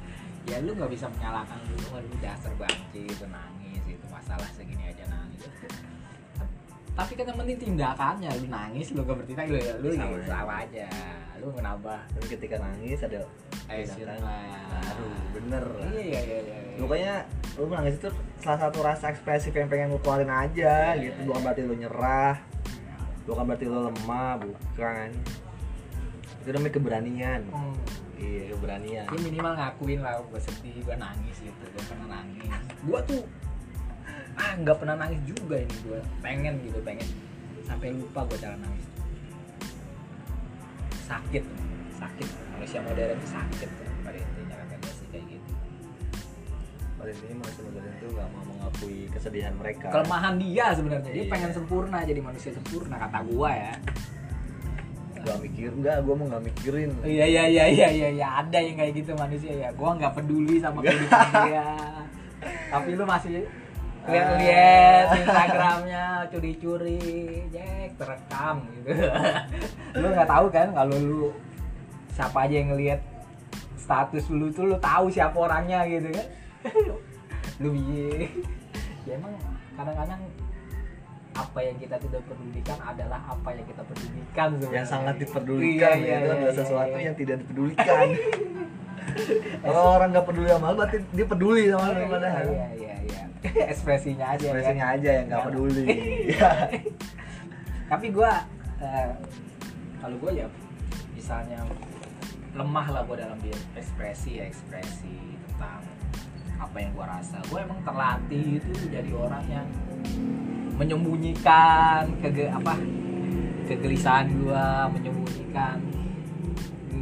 Ya 0.43 0.57
lu 0.59 0.73
nggak 0.73 0.89
bisa 0.89 1.05
menyalahkan 1.07 1.57
lu 1.69 1.77
"Wah, 1.89 2.01
lu 2.01 2.15
dasar 2.17 2.51
banci 2.57 3.05
itu 3.05 3.25
nangis 3.25 3.83
itu 3.85 4.05
masalah 4.09 4.49
segini 4.51 4.83
aja 4.85 5.05
nangis. 5.07 5.45
Tapi 6.97 7.11
kan 7.15 7.23
yang 7.23 7.37
penting 7.39 7.57
tindakannya 7.57 8.29
lu 8.35 8.47
nangis 8.51 8.91
lu 8.91 9.01
gak 9.01 9.15
bertindak 9.23 9.47
lu, 9.47 9.55
lu 9.79 9.89
Sama 9.95 10.01
sama, 10.03 10.11
aja. 10.11 10.27
sama 10.27 10.53
aja. 10.67 10.87
Lu 11.39 11.47
menambah 11.55 11.99
tapi 12.11 12.25
ketika 12.27 12.55
nangis 12.59 12.99
ada 13.01 13.21
action 13.71 14.05
lah 14.05 14.19
baru 14.83 15.07
bener. 15.31 15.63
Iya 15.87 16.01
iya 16.03 16.19
iya 16.19 16.39
iya. 16.43 16.77
Pokoknya 16.77 17.13
lu 17.55 17.71
nangis 17.71 17.95
itu 17.95 18.09
salah 18.43 18.59
satu 18.59 18.77
rasa 18.83 19.05
ekspresif 19.09 19.53
yang 19.53 19.69
pengen 19.69 19.95
lu 19.95 19.99
keluarin 20.03 20.27
aja 20.27 20.97
Iya, 20.97 20.99
gitu. 20.99 21.15
iya, 21.15 21.25
Bukan 21.29 21.39
iya. 21.39 21.45
berarti 21.47 21.61
lu 21.63 21.75
nyerah, 21.79 22.35
bukan 23.23 23.43
berarti 23.47 23.65
lu 23.65 23.79
lemah, 23.87 24.31
bukan. 24.41 25.09
Itu 26.41 26.49
namanya 26.51 26.73
keberanian. 26.73 27.41
Hmm. 27.47 27.75
Iya, 28.15 28.53
keberanian. 28.53 29.05
ya 29.07 29.17
minimal 29.17 29.53
ngakuin 29.57 29.99
lah 29.99 30.21
gue 30.21 30.37
sedih 30.37 30.77
gue 30.77 30.93
nangis 30.93 31.37
gitu 31.37 31.63
gue 31.65 31.83
pernah 31.83 32.21
nangis 32.21 32.45
gue 32.79 32.99
tuh 33.09 33.21
ah 34.31 34.51
nggak 34.55 34.77
pernah 34.77 34.93
nangis 34.95 35.17
juga 35.25 35.57
ini 35.57 35.75
gue 35.81 35.97
pengen 36.21 36.53
gitu 36.61 36.77
pengen 36.81 37.07
sampai 37.65 37.89
lupa 37.91 38.21
gue 38.25 38.37
cara 38.37 38.53
nangis 38.55 38.85
sakit 41.03 41.43
sakit 41.97 42.27
manusia 42.51 42.79
modern 42.81 43.09
itu 43.11 43.27
sakit 43.27 43.69
pada 44.01 44.17
intinya 44.17 44.55
katanya 44.59 44.91
sih 44.93 45.07
kayak 45.09 45.25
gitu 45.27 45.49
Pada 46.95 47.09
intinya 47.09 47.35
manusia 47.41 47.61
modern 47.65 47.89
itu 47.91 48.07
gak 48.11 48.27
mau 48.29 48.43
mengakui 48.47 48.99
kesedihan 49.09 49.53
mereka. 49.57 49.87
kelemahan 49.89 50.33
dia 50.37 50.65
sebenarnya 50.71 51.09
dia 51.09 51.25
Iya. 51.25 51.31
pengen 51.33 51.51
sempurna 51.51 51.97
jadi 52.05 52.21
manusia 52.21 52.51
sempurna 52.53 52.95
kata 52.97 53.19
gue 53.25 53.49
ya 53.49 53.73
Gak 55.21 55.37
mikir, 55.37 55.69
enggak, 55.69 56.01
gue 56.01 56.13
mau 56.17 56.25
gak 56.25 56.43
mikirin. 56.43 56.89
Iya 57.05 57.25
iya 57.29 57.43
iya 57.45 57.65
iya 57.69 57.87
iya 57.93 58.09
ya, 58.17 58.27
ada 58.41 58.57
yang 58.57 58.75
kayak 58.77 58.93
gitu 58.97 59.11
manusia 59.13 59.53
ya. 59.53 59.69
Gua 59.77 59.93
nggak 59.93 60.13
peduli 60.17 60.57
sama 60.57 60.81
kehidupan 60.81 61.29
dia. 61.45 61.69
Tapi 62.73 62.89
lu 62.97 63.05
masih 63.05 63.45
lihat-lihat 64.09 65.05
Instagramnya 65.13 66.05
curi-curi, 66.33 66.99
Jack 67.53 68.01
terekam 68.01 68.65
gitu. 68.81 68.91
lu 70.01 70.07
nggak 70.09 70.29
tahu 70.29 70.45
kan 70.49 70.67
kalau 70.73 70.95
lu 70.97 71.23
siapa 72.11 72.49
aja 72.49 72.55
yang 72.57 72.69
ngelihat 72.73 73.01
status 73.77 74.25
lu 74.33 74.49
tuh 74.49 74.73
lu 74.73 74.77
tahu 74.81 75.13
siapa 75.13 75.37
orangnya 75.37 75.85
gitu 75.85 76.09
kan. 76.09 76.27
lu 77.61 77.77
biye. 77.77 78.25
Ya 79.05 79.17
emang 79.17 79.37
kadang-kadang 79.77 80.21
apa 81.31 81.59
yang 81.63 81.77
kita 81.79 81.95
tidak 81.95 82.21
pedulikan 82.27 82.77
adalah 82.83 83.19
apa 83.23 83.49
yang 83.55 83.63
kita 83.63 83.83
pedulikan 83.87 84.49
sebenarnya. 84.59 84.75
Yang 84.75 84.87
sangat 84.87 85.15
diperdulikan, 85.15 85.95
Iya, 85.95 85.95
iya, 85.95 85.95
itu 85.95 86.05
iya, 86.05 86.17
adalah 86.19 86.37
iya, 86.37 86.51
sesuatu 86.59 86.97
iya. 86.97 87.05
yang 87.07 87.15
tidak 87.15 87.35
dipedulikan. 87.39 88.05
Kalau 89.63 89.81
orang 89.97 90.09
gak 90.13 90.25
peduli 90.27 90.47
sama 90.51 90.65
lu, 90.71 90.75
berarti 90.77 90.97
dia 91.11 91.25
peduli 91.25 91.63
sama 91.71 91.85
lu 91.89 91.99
Iya, 91.99 92.07
padahal. 92.07 92.45
Iya 92.47 92.67
iya 92.75 92.93
iya. 93.07 93.23
Ekspresinya 93.73 94.25
aja. 94.35 94.45
Ekspresinya 94.51 94.85
kan? 94.85 94.95
aja 94.99 95.09
yang 95.09 95.25
gak 95.25 95.31
Nggak- 95.31 95.47
peduli. 95.47 95.83
Iya. 96.31 96.49
Tapi 97.87 98.07
gua 98.11 98.31
eh, 98.79 99.11
kalau 99.99 100.15
gua 100.19 100.31
ya 100.31 100.47
misalnya 101.11 101.59
lemah 102.51 102.87
lah 102.91 103.01
gua 103.07 103.15
dalam 103.19 103.39
ekspresi 103.75 104.39
ekspresi 104.39 105.15
tentang 105.15 105.30
apa 106.71 106.77
yang 106.79 106.91
gua 106.95 107.07
rasa. 107.19 107.37
Gua 107.51 107.59
emang 107.67 107.83
terlatih 107.83 108.63
itu 108.63 108.71
jadi 108.87 109.11
orang 109.11 109.43
yang 109.51 109.67
menyembunyikan 110.79 112.07
kege 112.23 112.47
apa 112.47 112.79
kegelisahan 113.67 114.31
gua, 114.39 114.87
menyembunyikan 114.87 115.83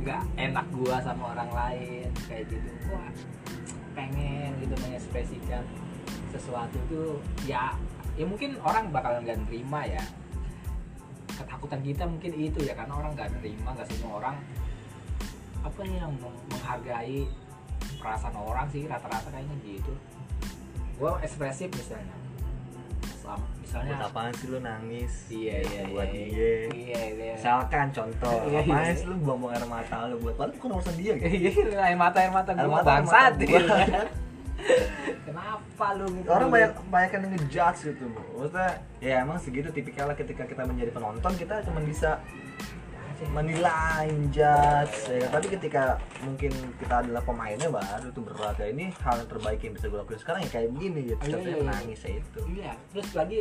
nggak 0.01 0.25
enak 0.41 0.65
gua 0.73 0.97
sama 1.05 1.37
orang 1.37 1.53
lain 1.53 2.09
kayak 2.25 2.49
gitu. 2.49 2.69
Gua 2.89 3.05
pengen 3.93 4.57
gitu 4.57 4.73
mengekspresikan 4.81 5.61
sesuatu 6.33 6.77
tuh 6.89 7.21
ya 7.45 7.77
ya 8.17 8.25
mungkin 8.25 8.57
orang 8.61 8.89
bakalan 8.93 9.25
gak 9.25 9.39
nerima 9.47 9.81
ya 9.85 10.03
ketakutan 11.33 11.81
kita 11.81 12.03
mungkin 12.05 12.31
itu 12.35 12.59
ya 12.63 12.75
karena 12.77 12.93
orang 12.99 13.11
gak 13.17 13.31
nerima 13.39 13.73
gak 13.73 13.87
semua 13.89 14.21
orang 14.21 14.35
apa 15.63 15.81
yang 15.83 16.11
meng- 16.19 16.43
menghargai 16.51 17.27
perasaan 17.99 18.35
orang 18.35 18.65
sih 18.71 18.87
rata-rata 18.87 19.29
kayaknya 19.29 19.55
gitu. 19.67 19.93
Gue 20.95 21.11
ekspresif 21.23 21.67
misalnya. 21.71 22.15
Selama, 23.19 23.45
misalnya 23.59 23.93
buat 23.99 24.07
apaan 24.09 24.31
sih 24.33 24.47
lu 24.47 24.59
nangis? 24.63 25.13
Iya 25.27 25.57
iya 25.61 25.81
buat 25.91 26.09
iya 26.09 26.25
dia. 26.25 26.51
Iya 26.71 27.01
iya 27.13 27.33
misalkan 27.35 27.87
contoh 27.91 28.37
Iya, 28.47 28.59
apaan 28.63 28.83
iya. 28.87 28.95
sih 28.95 29.05
lu 29.07 29.15
buang-buang 29.21 29.53
air 29.55 29.67
mata 29.67 29.97
lu 30.07 30.15
buat? 30.23 30.35
Padahal 30.39 30.55
bukan 30.57 30.69
urusan 30.79 30.95
dia 30.97 31.13
gitu. 31.19 31.27
Iya 31.27 31.79
air 31.83 31.97
mata 31.99 32.17
air 32.23 32.31
mata. 32.31 32.49
Air 32.55 32.65
gue 32.65 32.71
mata, 32.71 32.89
air 32.89 33.03
bangsat. 33.03 33.33
kenapa 35.27 35.85
lu 35.95 36.05
gitu? 36.19 36.27
Orang 36.27 36.49
banyak 36.51 36.71
banyak 36.91 37.09
yang 37.15 37.23
ngejudge 37.31 37.79
gitu 37.93 38.03
Bu. 38.11 38.21
maksudnya 38.43 38.69
ya 38.99 39.23
emang 39.23 39.37
segitu 39.39 39.69
tipikalnya 39.71 40.15
ketika 40.17 40.43
kita 40.43 40.67
menjadi 40.67 40.91
penonton 40.91 41.31
kita 41.39 41.63
cuma 41.63 41.79
bisa 41.83 42.19
menilai 43.27 44.07
judge 44.31 45.11
ya 45.11 45.27
kan? 45.27 45.29
tapi 45.35 45.47
ketika 45.51 45.83
mungkin 46.23 46.51
kita 46.79 46.95
adalah 47.03 47.21
pemainnya 47.27 47.67
baru 47.67 48.07
itu 48.07 48.21
berat 48.23 48.55
ya. 48.55 48.67
Ini 48.71 48.85
hal 49.03 49.15
yang 49.19 49.29
terbaik 49.29 49.59
yang 49.59 49.73
bisa 49.75 49.85
gue 49.91 49.99
lakuin 49.99 50.19
sekarang 50.19 50.41
ya 50.47 50.49
kayak 50.49 50.69
begini 50.71 50.99
gitu. 51.11 51.21
Contohnya 51.27 51.51
iya, 51.51 51.57
iya. 51.59 51.67
nangis 51.67 51.99
ya 51.99 52.11
itu. 52.15 52.39
Iya 52.55 52.71
terus 52.95 53.09
lagi 53.13 53.37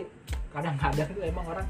kadang-kadang 0.50 1.08
tuh 1.14 1.22
emang 1.22 1.46
orang 1.46 1.66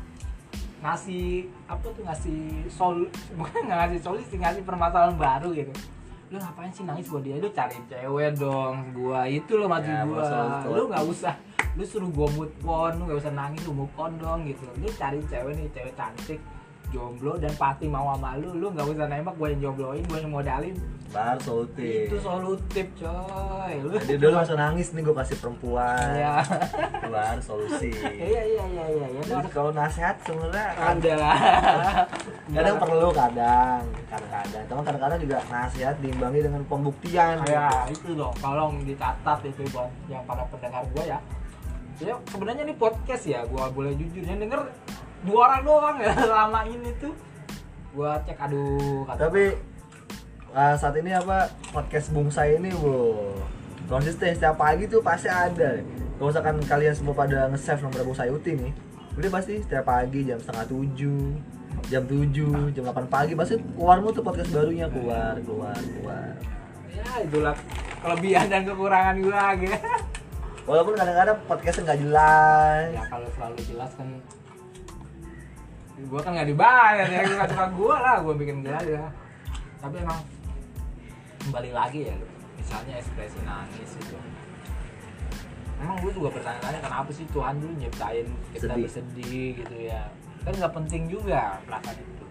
ngasih 0.79 1.51
apa 1.67 1.87
tuh 1.91 2.03
ngasih 2.07 2.41
sol 2.71 2.97
bukan 3.39 3.61
nggak 3.67 3.79
ngasih 3.87 4.01
solusi 4.01 4.35
ngasih 4.41 4.63
permasalahan 4.65 5.17
baru 5.21 5.53
gitu. 5.53 5.73
Lu 6.29 6.37
ngapain 6.37 6.73
sih 6.73 6.85
nangis 6.89 7.09
buat 7.13 7.25
dia? 7.25 7.37
Lu 7.37 7.49
cari 7.53 7.77
cewek 7.89 8.31
dong 8.41 8.77
gua 8.97 9.29
itu 9.29 9.53
lo 9.57 9.69
maksud 9.69 9.93
Ya, 9.93 10.05
gua. 10.05 10.65
lu 10.65 10.89
nggak 10.89 11.05
usah 11.05 11.35
lu 11.77 11.85
suruh 11.87 12.11
gua 12.11 12.29
move 12.33 12.53
on 12.65 12.93
lu 12.99 13.03
nggak 13.09 13.21
usah 13.21 13.33
nangis 13.37 13.61
lu 13.69 13.73
move 13.73 13.95
on 14.01 14.17
dong 14.17 14.49
gitu. 14.49 14.65
Lu 14.81 14.89
cari 14.97 15.21
cewek 15.25 15.53
nih 15.57 15.69
cewek 15.77 15.93
cantik 15.93 16.41
jomblo 16.89 17.37
dan 17.37 17.53
pasti 17.57 17.87
mau 17.87 18.15
sama 18.17 18.37
lu 18.41 18.57
lu 18.57 18.73
nggak 18.73 18.87
usah 18.89 19.07
nembak 19.09 19.35
gua 19.37 19.49
yang 19.53 19.61
jombloin 19.71 20.03
gua 20.09 20.19
yang 20.21 20.33
modalin. 20.33 20.77
Baru 21.09 21.41
solutif 21.41 22.13
itu 22.13 22.21
solutif 22.21 22.87
coy. 23.01 23.73
Lu 23.81 23.97
jadi 23.97 24.21
dulu 24.21 24.37
langsung 24.37 24.61
nangis 24.61 24.93
nih 24.93 25.01
gue 25.01 25.17
kasih 25.17 25.41
perempuan. 25.41 25.97
Iya. 26.13 26.45
Baru 27.09 27.41
solusi. 27.41 27.97
Iya 27.97 28.43
iya 28.45 28.65
iya 28.69 28.87
iya 28.93 29.07
iya. 29.17 29.23
Jadi 29.25 29.49
kalau 29.49 29.73
nasihat 29.73 30.21
sebenarnya 30.21 30.69
ada 30.77 31.17
kadang 32.61 32.77
perlu 32.77 33.09
kadang. 33.17 33.83
Kadang-kadang. 34.13 34.65
Teman 34.69 34.83
kadang-kadang 34.85 35.19
juga 35.25 35.37
nasihat 35.49 35.97
diimbangi 36.05 36.41
dengan 36.45 36.63
pembuktian. 36.69 37.41
Ya 37.49 37.89
itu 37.89 38.13
dong. 38.13 38.37
Tolong 38.37 38.85
dicatat 38.85 39.41
itu 39.49 39.65
buat 39.73 39.89
yang 40.13 40.21
para 40.29 40.45
pendengar 40.53 40.85
gue 40.93 41.05
ya. 41.09 41.19
Ya 42.05 42.15
sebenarnya 42.29 42.69
ini 42.69 42.77
podcast 42.77 43.25
ya 43.25 43.49
gue 43.49 43.65
boleh 43.73 43.97
jujur. 43.97 44.29
Yang 44.29 44.45
denger 44.45 44.61
dua 45.27 45.41
orang 45.51 45.63
doang 45.67 45.97
ya 46.03 46.13
selama 46.27 46.61
ini 46.69 46.91
tuh. 47.01 47.15
Gue 47.95 48.13
cek 48.29 48.39
aduh 48.39 49.03
kata 49.09 49.27
tapi 49.27 49.45
uh, 50.55 50.75
saat 50.79 50.95
ini 51.01 51.11
apa 51.11 51.51
podcast 51.75 52.13
bungsai 52.15 52.61
ini 52.61 52.71
bu 52.77 53.35
konsisten 53.89 54.37
setiap 54.37 54.61
pagi 54.61 54.87
tuh 54.87 55.01
pasti 55.01 55.27
ada. 55.27 55.81
Kalau 56.19 56.29
misalkan 56.35 56.57
kalian 56.67 56.95
semua 56.95 57.15
pada 57.15 57.47
nge-save 57.51 57.83
nomor 57.83 58.13
bungsai 58.13 58.31
uti 58.31 58.53
nih 58.59 58.73
udah 59.19 59.31
pasti 59.35 59.59
setiap 59.59 59.83
pagi 59.83 60.23
jam 60.23 60.39
setengah 60.39 60.67
tujuh 60.71 61.35
jam 61.91 62.03
tujuh 62.07 62.71
jam 62.71 62.83
8 62.87 63.11
pagi 63.11 63.35
pasti 63.35 63.59
keluarmu 63.75 64.15
tuh 64.15 64.23
podcast 64.23 64.51
barunya. 64.55 64.87
Keluar 64.87 65.35
keluar 65.43 65.75
keluar. 65.75 66.35
Ya 66.91 67.23
itulah 67.23 67.55
kelebihan 68.03 68.47
dan 68.47 68.63
kekurangan 68.67 69.17
gue 69.19 69.43
gitu. 69.67 69.79
Walaupun 70.69 70.95
kadang-kadang 71.01 71.39
podcastnya 71.49 71.83
nggak 71.89 72.01
jelas. 72.05 72.87
Ya 72.93 73.05
kalau 73.09 73.29
selalu 73.35 73.59
jelas 73.67 73.91
kan 73.97 74.09
gue 75.99 76.21
kan 76.23 76.31
nggak 76.31 76.49
dibayar 76.55 77.07
ya 77.11 77.21
gue 77.27 77.37
suka 77.51 77.67
gue 77.75 77.97
lah 77.99 78.17
gue 78.23 78.35
bikin 78.39 78.57
gue 78.63 78.75
aja. 78.75 79.11
Tapi 79.83 79.97
emang 79.99 80.19
kembali 81.43 81.71
lagi 81.75 82.01
ya 82.07 82.15
misalnya 82.55 82.95
ekspresi 83.03 83.39
nangis 83.43 83.91
itu. 83.99 84.17
Emang 85.79 85.97
gue 86.03 86.11
juga 86.11 86.35
bertanya-tanya 86.35 86.81
kenapa 86.83 87.11
sih 87.15 87.27
Tuhan 87.31 87.55
dulu 87.63 87.73
nyiptain 87.79 88.27
kita 88.51 88.67
Sedih. 88.67 88.83
bersedih 88.87 89.49
gitu 89.63 89.77
ya? 89.79 90.11
Kan 90.43 90.53
nggak 90.59 90.73
penting 90.75 91.03
juga 91.07 91.63
perasaan 91.67 91.99
itu. 91.99 92.25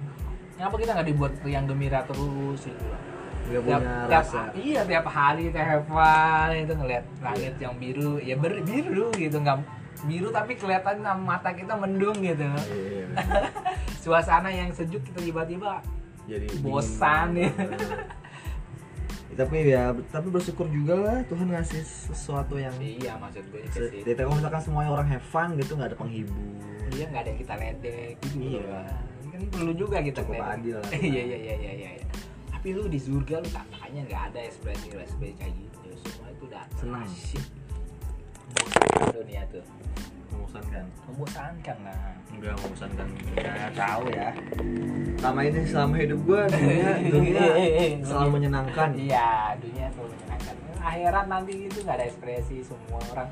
Kenapa 0.57 0.75
kita 0.79 0.91
nggak 0.95 1.07
dibuat 1.07 1.31
yang 1.47 1.65
gembira 1.67 1.99
terus 2.03 2.59
gitu? 2.67 2.85
Nggak 3.47 3.63
tiap, 3.63 3.79
punya 3.79 4.07
tiap 4.11 4.27
rasa. 4.27 4.41
iya 4.59 4.81
tiap 4.83 5.07
hari 5.07 5.45
tiap 5.55 5.87
fun 5.87 6.51
itu 6.51 6.73
ngeliat 6.75 7.05
langit 7.23 7.55
yang 7.63 7.73
biru 7.79 8.19
ya 8.19 8.35
ber, 8.35 8.59
biru 8.59 9.07
gitu 9.15 9.39
nggak 9.39 9.63
biru 10.05 10.29
tapi 10.29 10.53
kelihatan 10.53 11.01
mata 11.23 11.49
kita 11.55 11.73
mendung 11.73 12.17
gitu. 12.21 12.45
Iya, 12.45 13.07
suasana 14.03 14.51
yang 14.51 14.69
sejuk 14.69 15.01
kita 15.01 15.19
tiba-tiba 15.23 15.81
jadi 16.27 16.47
bosan 16.59 17.39
ya. 17.39 17.49
Ya, 19.31 19.35
tapi 19.41 19.55
ya 19.69 19.83
tapi 20.11 20.27
bersyukur 20.29 20.67
juga 20.67 20.93
lah 20.97 21.17
Tuhan 21.29 21.49
ngasih 21.49 21.81
sesuatu 21.81 22.57
yang 22.59 22.73
iya 22.81 23.15
maksud 23.17 23.45
gue 23.49 23.61
itu 23.63 23.77
sih. 23.89 24.01
kalau 24.03 24.35
misalkan 24.35 24.61
semuanya 24.61 24.91
orang 24.91 25.07
have 25.07 25.25
fun 25.27 25.55
gitu 25.55 25.73
nggak 25.77 25.93
ada 25.93 25.97
penghibur. 25.97 26.35
Iya 26.91 27.05
nggak 27.09 27.21
ada 27.21 27.29
yang 27.29 27.39
kita 27.39 27.53
ledek. 27.55 28.13
Gitu 28.21 28.37
Iya. 28.59 28.81
Kan 29.27 29.41
perlu 29.53 29.71
juga 29.77 29.97
kita 30.01 30.19
Cukup 30.25 30.35
ngeledek. 30.41 30.57
adil 30.57 30.75
lah. 30.81 30.91
iya 31.13 31.21
iya 31.23 31.37
iya 31.37 31.55
iya 31.55 31.71
iya 31.95 32.07
tapi 32.47 32.73
lu 32.73 32.89
di 32.89 32.97
surga 32.97 33.37
lu 33.37 33.49
katanya 33.53 34.01
nggak 34.09 34.21
ada 34.33 34.39
ekspresi 34.43 34.87
ekspresi 34.91 35.33
kayak 35.37 35.53
gitu. 35.55 35.87
Semua 36.01 36.27
itu 36.33 36.43
udah 36.49 36.63
Senang. 36.75 37.07
Dunia 39.13 39.41
tuh. 39.51 39.65
Membosankan. 40.33 40.83
Membosankan 41.07 41.77
lah. 41.85 42.11
Enggak 42.33 42.53
membosankan. 42.61 43.07
Nggak 43.35 43.73
tahu 43.73 44.03
ya. 44.13 44.29
Selama 45.17 45.39
ini 45.45 45.59
selama 45.65 45.95
hidup 45.97 46.19
gua 46.25 46.41
dunia 46.49 46.91
dunia 47.13 47.43
selalu 48.05 48.29
menyenangkan. 48.41 48.89
Iya 48.97 49.57
dunia 49.61 49.85
selalu 49.93 50.09
menyenangkan. 50.13 50.55
Akhirat 50.77 51.25
nanti 51.27 51.53
itu 51.67 51.77
nggak 51.83 51.97
ada 51.99 52.05
ekspresi 52.07 52.57
semua 52.63 52.99
orang 53.11 53.29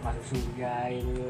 masuk 0.00 0.24
surga 0.32 0.74
itu. 0.90 1.28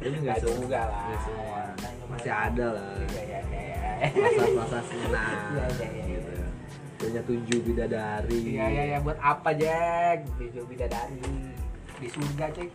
Jadi 0.00 0.16
nggak 0.22 0.38
juga 0.40 0.80
lah. 0.88 1.06
Semua. 1.20 1.62
Kan 1.76 1.92
masih 2.08 2.32
ada 2.32 2.66
lah. 2.78 2.92
Iya 3.10 3.22
iya 3.22 3.40
iya. 3.52 3.92
Masa-masa 4.18 4.78
senang. 4.86 5.38
Iya, 5.54 5.64
iya, 5.78 5.88
iya, 5.88 6.02
gitu 6.02 6.10
iya. 6.10 6.11
Punya 7.02 7.22
tujuh 7.26 7.58
bidadari. 7.66 8.54
Iya 8.54 8.66
iya 8.70 8.82
iya. 8.94 8.98
Buat 9.02 9.18
apa 9.18 9.50
Jack? 9.58 10.22
Di 10.38 10.46
bidadari. 10.54 11.18
Di 11.98 12.06
surga 12.10 12.46
cek 12.54 12.70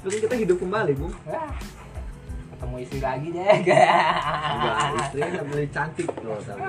terus 0.00 0.16
kita 0.24 0.34
hidup 0.38 0.56
kembali 0.62 0.92
bu. 0.96 1.08
Ketemu 2.54 2.76
istri 2.82 3.00
lagi 3.00 3.28
Jack. 3.34 3.62
Enggak 3.66 4.76
istri 5.02 5.20
nggak 5.24 5.46
boleh 5.50 5.66
cantik 5.70 6.08
loh 6.22 6.38
tapi 6.44 6.62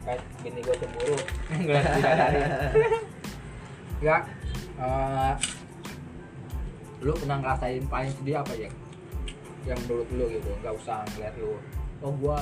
kayak 0.00 0.20
bini 0.40 0.60
gue 0.64 0.76
cemburu. 0.80 1.16
Ngeliat 1.52 1.84
bidadari. 2.00 2.40
Ya 4.00 4.16
eh, 4.80 5.32
lu 7.00 7.12
pernah 7.16 7.36
ngerasain 7.40 7.84
paling 7.88 8.12
sedih 8.16 8.40
apa 8.40 8.52
ya 8.56 8.68
yang 9.68 9.76
menurut 9.84 10.08
lu 10.16 10.24
gitu 10.32 10.50
nggak 10.64 10.74
usah 10.76 11.04
ngeliat 11.16 11.34
lu. 11.36 11.52
Oh 12.00 12.12
gua 12.16 12.40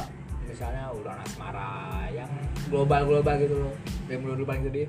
misalnya 0.49 0.89
udah 0.97 1.15
asmara 1.21 2.09
yang 2.09 2.31
global 2.73 3.05
global 3.05 3.35
gitu 3.37 3.55
loh. 3.61 3.75
Yang 4.09 4.21
menurut 4.25 4.39
lu 4.41 4.47
paling 4.49 4.65
sedih? 4.65 4.89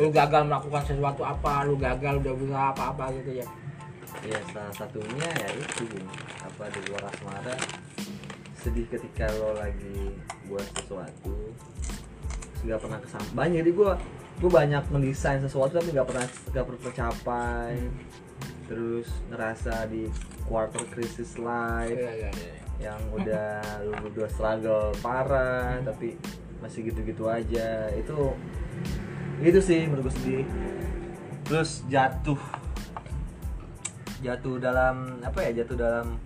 Lu 0.00 0.08
gagal 0.08 0.42
melakukan 0.48 0.82
sesuatu 0.88 1.22
apa 1.24 1.68
lu 1.68 1.76
gagal 1.76 2.24
udah 2.24 2.32
berusaha 2.32 2.66
apa 2.72 2.82
apa 2.96 3.04
gitu 3.20 3.44
ya? 3.44 3.46
Ya 4.24 4.40
salah 4.50 4.72
satunya 4.72 5.28
ya 5.28 5.48
itu. 5.52 5.84
Apa 6.42 6.72
di 6.72 6.80
luar 6.88 7.12
asmara? 7.12 7.56
Sedih 8.56 8.88
ketika 8.88 9.28
lo 9.36 9.52
lagi 9.54 10.16
buat 10.48 10.64
sesuatu 10.74 11.52
nggak 12.66 12.82
pernah 12.82 12.98
kesampaian 12.98 13.62
jadi 13.62 13.70
gue 13.70 13.90
gue 14.42 14.50
banyak 14.50 14.82
mendesain 14.90 15.38
sesuatu 15.38 15.78
tapi 15.78 15.94
nggak 15.94 16.08
pernah 16.08 16.26
nggak 16.26 16.64
pernah 16.64 16.82
tercapai. 16.90 17.72
Terus 18.66 19.06
ngerasa 19.30 19.86
di 19.86 20.10
quarter 20.50 20.82
crisis 20.90 21.38
life. 21.38 21.94
Iya 21.94 22.26
iya 22.26 22.30
iya 22.34 22.65
yang 22.76 22.98
udah 23.12 23.60
lu 23.84 23.92
udah 24.12 24.28
struggle 24.28 24.92
parah 25.00 25.80
tapi 25.82 26.16
masih 26.60 26.88
gitu-gitu 26.92 27.26
aja. 27.28 27.88
Itu 27.92 28.36
itu 29.40 29.60
sih 29.60 29.84
menurut 29.88 30.08
gue 30.08 30.14
sedih 30.16 30.44
terus 31.46 31.84
jatuh 31.86 32.40
jatuh 34.24 34.56
dalam 34.58 35.20
apa 35.22 35.38
ya 35.46 35.62
jatuh 35.62 35.76
dalam 35.78 36.16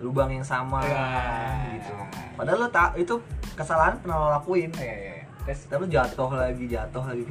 lubang 0.00 0.32
yang 0.32 0.46
sama 0.46 0.80
Ya. 0.80 1.76
gitu. 1.76 1.92
Padahal 2.36 2.64
lo 2.64 2.68
tak 2.72 2.96
itu 2.96 3.20
kesalahan 3.52 4.00
pernah 4.00 4.16
lo 4.16 4.28
lakuin. 4.32 4.72
Iya 4.72 4.94
iya 4.96 5.12
iya. 5.20 5.24
terus? 5.44 5.60
Tapi 5.68 5.80
lo 5.84 5.88
jatuh 5.92 6.30
lagi 6.32 6.64
jatuh 6.68 7.04
lagi 7.04 7.22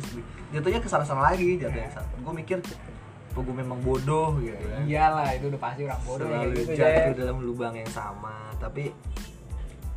jatuhnya 0.54 0.80
kesalahan 0.82 1.22
lagi 1.22 1.58
jatuh 1.58 1.80
yang 1.82 1.94
gue 2.22 2.34
mikir 2.46 2.58
apa 3.30 3.40
gue 3.40 3.56
memang 3.56 3.80
bodoh 3.80 4.36
gitu 4.38 4.58
kan 4.66 4.82
iyalah 4.84 5.30
itu 5.32 5.46
udah 5.48 5.62
pasti 5.62 5.82
orang 5.84 6.02
bodoh 6.04 6.26
selalu 6.26 6.52
gitu 6.56 6.72
jatuh 6.74 6.90
Jack. 7.06 7.16
dalam 7.16 7.38
lubang 7.40 7.74
yang 7.74 7.90
sama 7.90 8.36
tapi 8.56 8.90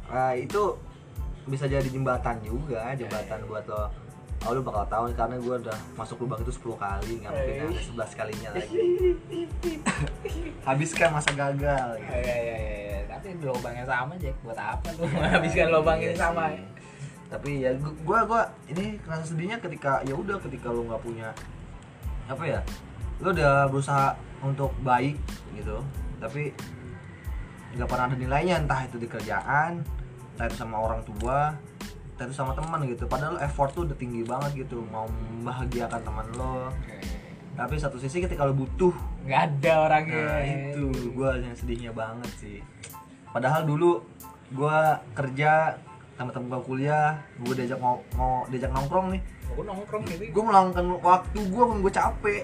ah, 0.06 0.32
itu 0.32 0.62
bisa 1.44 1.64
jadi 1.64 1.82
jembatan 1.84 2.38
juga 2.40 2.92
jembatan 2.92 3.40
buat 3.44 3.64
lo 3.66 3.88
oh 4.42 4.50
lu 4.50 4.60
bakal 4.60 4.82
tahu 4.86 5.04
karena 5.12 5.36
gue 5.36 5.54
udah 5.56 5.78
masuk 5.94 6.18
lubang 6.20 6.38
itu 6.40 6.50
10 6.52 6.74
kali 6.76 7.12
nggak 7.16 7.30
mungkin 7.30 7.54
Eh. 7.54 7.62
ada 7.64 7.82
11 8.10 8.18
kalinya 8.18 8.48
lagi 8.54 8.78
habiskan 10.62 11.08
masa 11.10 11.30
gagal 11.32 11.88
gitu. 11.96 12.10
Iya 12.12 12.32
iya 12.36 12.56
iya 12.58 12.78
iya. 12.82 12.98
Tapi 13.08 13.38
lubangnya 13.40 13.84
sama 13.84 14.12
Jack. 14.16 14.34
Buat 14.40 14.58
apa 14.58 14.88
lu 14.92 15.04
menghabiskan 15.06 15.66
lubang 15.68 15.98
Iya 15.98 16.10
ini 16.10 16.18
sama? 16.18 16.44
sih. 16.50 16.64
tapi 17.28 17.50
ya 17.58 17.72
gu- 17.74 17.96
gua 18.02 18.28
gua 18.28 18.42
ini 18.66 19.00
rasa 19.02 19.24
sedihnya 19.26 19.56
ketika 19.56 20.02
ya 20.02 20.12
udah 20.12 20.36
ketika 20.38 20.68
lu 20.68 20.84
nggak 20.84 21.00
punya 21.00 21.32
apa 22.26 22.44
ya 22.44 22.60
lu 23.22 23.30
udah 23.30 23.70
berusaha 23.70 24.18
untuk 24.42 24.74
baik 24.82 25.16
gitu 25.54 25.78
tapi 26.18 26.50
nggak 27.78 27.88
pernah 27.88 28.10
ada 28.10 28.16
nilainya 28.18 28.60
entah 28.60 28.82
itu 28.84 28.98
di 28.98 29.06
kerjaan 29.06 29.80
entah 30.34 30.46
itu 30.50 30.56
sama 30.58 30.82
orang 30.82 31.00
tua 31.06 31.54
entah 32.12 32.24
itu 32.26 32.34
sama 32.34 32.52
teman 32.58 32.82
gitu 32.90 33.06
padahal 33.06 33.38
effort 33.40 33.72
tuh 33.72 33.86
udah 33.86 33.96
tinggi 33.96 34.26
banget 34.26 34.66
gitu 34.66 34.82
mau 34.90 35.06
membahagiakan 35.06 36.02
teman 36.02 36.26
lo 36.34 36.68
tapi 37.54 37.78
satu 37.78 37.96
sisi 37.96 38.18
ketika 38.20 38.44
lo 38.44 38.56
butuh 38.56 39.12
Nggak 39.22 39.42
ada 39.48 39.72
orangnya. 39.86 40.26
Nah 40.26 40.42
itu 40.42 40.84
gue 41.14 41.30
yang 41.46 41.54
sedihnya 41.54 41.92
banget 41.94 42.30
sih. 42.38 42.58
Padahal 43.30 43.62
dulu 43.64 44.02
gue 44.52 44.78
kerja 45.14 45.78
sama 46.14 46.30
temen 46.30 46.46
gue 46.46 46.62
kuliah, 46.62 47.10
gue 47.38 47.54
diajak 47.54 47.76
mau 47.76 47.96
mau 48.12 48.44
diajak 48.46 48.70
nongkrong 48.70 49.06
nih, 49.10 49.22
Gue 49.48 49.64
nongkrong 49.64 50.02
gitu. 50.06 50.22
gue 50.28 50.42
meluangkan 50.42 50.84
waktu 50.98 51.38
gue 51.42 51.62
pun 51.62 51.78
gue 51.80 51.92
capek 51.92 52.42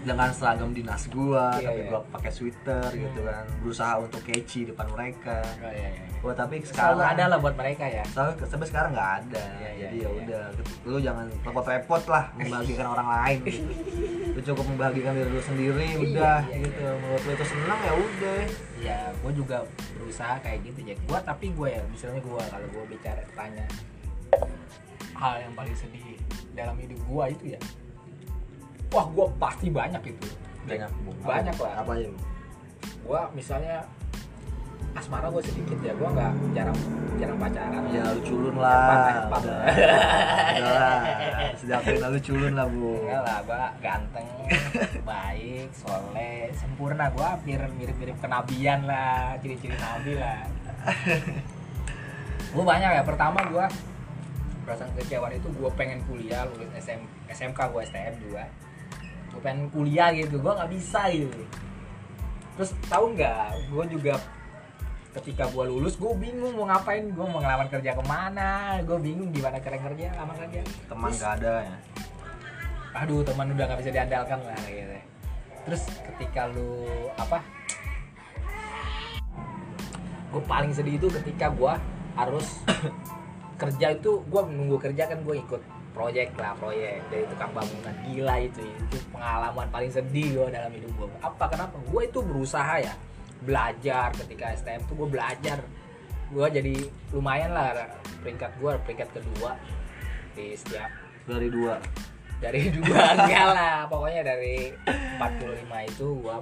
dengan 0.00 0.30
seragam 0.30 0.70
dinas 0.70 1.02
gue, 1.04 1.44
Iya, 1.52 1.66
tapi 1.66 1.80
iya. 1.80 1.90
gue 1.90 2.00
pakai 2.08 2.30
sweater 2.30 2.88
gitu 2.94 3.20
kan, 3.20 3.42
berusaha 3.58 3.98
untuk 3.98 4.22
catchy 4.22 4.62
depan 4.64 4.86
mereka. 4.88 5.42
Oh, 5.58 5.66
iya, 5.66 5.88
iya. 5.90 6.06
Wah 6.22 6.30
tapi 6.32 6.58
Selalu 6.58 6.70
sekarang 6.94 7.10
ada 7.12 7.24
lah 7.26 7.38
buat 7.38 7.54
mereka 7.54 7.84
ya. 7.84 8.02
sampai, 8.06 8.34
sampai 8.40 8.66
sekarang 8.66 8.90
nggak 8.92 9.12
ada 9.20 9.44
Iya, 9.56 9.68
iya, 9.68 9.70
jadi 9.80 9.96
ya 9.96 10.08
udah 10.10 10.42
lu 10.84 10.98
jangan 10.98 11.26
repot-repot 11.40 12.02
lah 12.06 12.24
membahagiakan 12.34 12.86
orang 12.88 13.08
lain 13.08 13.38
gitu 13.42 13.60
cukup 14.46 14.64
membahagiakan 14.70 15.12
diri 15.18 15.30
lu 15.34 15.42
sendiri 15.42 15.86
Iya, 15.86 15.98
udah 15.98 16.38
iya, 16.46 16.56
gitu 16.62 16.86
menurut 17.02 17.22
lu 17.26 17.32
itu 17.34 17.46
senang 17.50 17.80
ya 17.82 17.92
udah 17.98 18.40
Ya, 18.76 19.00
gue 19.18 19.32
juga 19.34 19.58
berusaha 19.98 20.38
kayak 20.44 20.62
gitu 20.62 20.78
Jack. 20.86 20.98
Gue 21.08 21.18
tapi 21.24 21.50
gue 21.50 21.68
ya, 21.74 21.82
misalnya 21.90 22.22
gue 22.22 22.38
kalau 22.38 22.68
gue 22.70 22.84
bicara 22.86 23.22
tanya 23.34 23.66
hal 25.16 25.34
yang 25.42 25.52
paling 25.56 25.74
sedih 25.74 26.14
dalam 26.54 26.76
hidup 26.78 27.00
gue 27.02 27.24
itu 27.34 27.44
ya, 27.56 27.60
wah 28.94 29.08
gue 29.10 29.26
pasti 29.40 29.66
banyak 29.72 30.02
itu. 30.06 30.28
banyak. 30.68 30.90
Banyak 31.24 31.54
apa, 31.56 31.64
lah. 31.66 31.74
apa? 31.82 31.92
Gue 33.02 33.20
misalnya 33.34 33.82
asmara 34.96 35.28
gue 35.28 35.42
sedikit 35.44 35.78
ya, 35.84 35.92
gue 35.92 36.08
nggak 36.08 36.32
jarang 36.56 36.78
jarang 37.16 37.38
pacaran. 37.40 37.80
ya 37.92 38.04
lu 38.12 38.20
culun 38.24 38.54
Empat, 38.56 39.42
lah 39.44 39.60
udah 40.56 40.92
sejak 41.56 41.80
itu 41.84 42.00
lu 42.00 42.20
culun 42.20 42.52
lah 42.56 42.66
bu 42.68 42.92
Enggak 43.04 43.22
lah, 43.24 43.38
gue 43.44 43.62
ganteng, 43.84 44.28
baik, 45.04 45.68
soleh, 45.72 46.52
sempurna. 46.56 47.08
Gue 47.12 47.24
hampir 47.24 47.60
mirip-mirip 47.76 48.16
kenabian 48.20 48.84
lah, 48.88 49.36
ciri-ciri 49.40 49.76
nabi 49.76 50.12
lah. 50.16 50.44
gue 52.56 52.64
banyak 52.64 52.90
ya. 52.96 53.02
Pertama 53.04 53.44
gue 53.48 53.66
perasaan 54.64 54.90
kecewaan 54.98 55.36
itu 55.36 55.48
gue 55.52 55.70
pengen 55.76 56.00
kuliah, 56.08 56.44
lulus 56.48 56.68
SM, 56.76 57.00
SMK 57.30 57.58
gue 57.72 57.80
STM 57.86 58.14
juga. 58.20 58.44
Gue 59.32 59.40
pengen 59.44 59.68
kuliah 59.72 60.12
gitu, 60.12 60.40
gue 60.40 60.52
nggak 60.52 60.70
bisa 60.72 61.08
gitu. 61.12 61.40
Terus 62.56 62.70
tahu 62.88 63.12
nggak, 63.12 63.72
gue 63.72 63.84
juga 63.92 64.16
ketika 65.22 65.48
gue 65.48 65.64
lulus 65.64 65.96
gue 65.96 66.12
bingung 66.16 66.52
mau 66.56 66.68
ngapain. 66.68 67.08
Gue 67.08 67.26
mau 67.26 67.40
ngelamar 67.40 67.66
kerja 67.72 67.96
ke 67.96 68.04
mana. 68.04 68.80
Gue 68.84 68.98
bingung 69.00 69.32
gimana 69.32 69.56
cara 69.58 69.78
kerja 69.80 70.12
lamar 70.16 70.36
kerja. 70.44 70.60
Teman 70.88 71.10
Terus- 71.10 71.22
gak 71.24 71.32
ada 71.40 71.54
ya? 71.64 71.76
Aduh 72.96 73.20
teman 73.20 73.52
udah 73.52 73.64
nggak 73.68 73.80
bisa 73.84 73.92
diandalkan 73.92 74.40
lah 74.40 74.56
gitu 74.64 74.96
terus 75.66 75.82
ketika 76.14 76.46
lu 76.46 76.86
apa? 77.18 77.42
Gue 80.30 80.42
paling 80.46 80.70
sedih 80.70 80.94
itu 80.94 81.10
ketika 81.10 81.50
gue 81.50 81.74
harus 82.14 82.62
kerja 83.60 83.98
itu 83.98 84.22
gue 84.30 84.42
menunggu 84.46 84.78
kerja 84.78 85.10
kan 85.10 85.18
gue 85.26 85.36
ikut 85.42 85.58
proyek 85.90 86.38
lah 86.38 86.54
proyek 86.54 87.02
dari 87.10 87.26
tukang 87.26 87.50
bangunan. 87.50 87.94
Gila 88.06 88.34
itu 88.46 88.62
itu 88.62 88.96
pengalaman 89.10 89.66
paling 89.74 89.90
sedih 89.90 90.38
gue 90.38 90.46
dalam 90.54 90.70
hidup 90.70 90.92
gue 90.94 91.08
apa 91.18 91.44
kenapa? 91.50 91.76
Gue 91.90 92.06
itu 92.06 92.22
berusaha 92.22 92.78
ya 92.78 92.94
belajar 93.44 94.14
ketika 94.24 94.56
STM 94.56 94.82
tuh 94.88 94.94
gue 95.04 95.08
belajar. 95.10 95.60
Gue 96.32 96.46
jadi 96.50 96.74
lumayan 97.14 97.54
lah 97.54 97.86
peringkat 98.24 98.58
gue 98.58 98.72
peringkat 98.82 99.08
kedua 99.14 99.54
di 100.36 100.52
setiap 100.52 100.90
dari 101.26 101.48
dua? 101.50 101.74
Dari 102.38 102.68
dua 102.70 103.02
enggak 103.18 103.46
lah. 103.50 103.76
Pokoknya 103.90 104.22
dari 104.22 104.70
45 105.18 105.90
itu 105.90 106.06
gua 106.22 106.36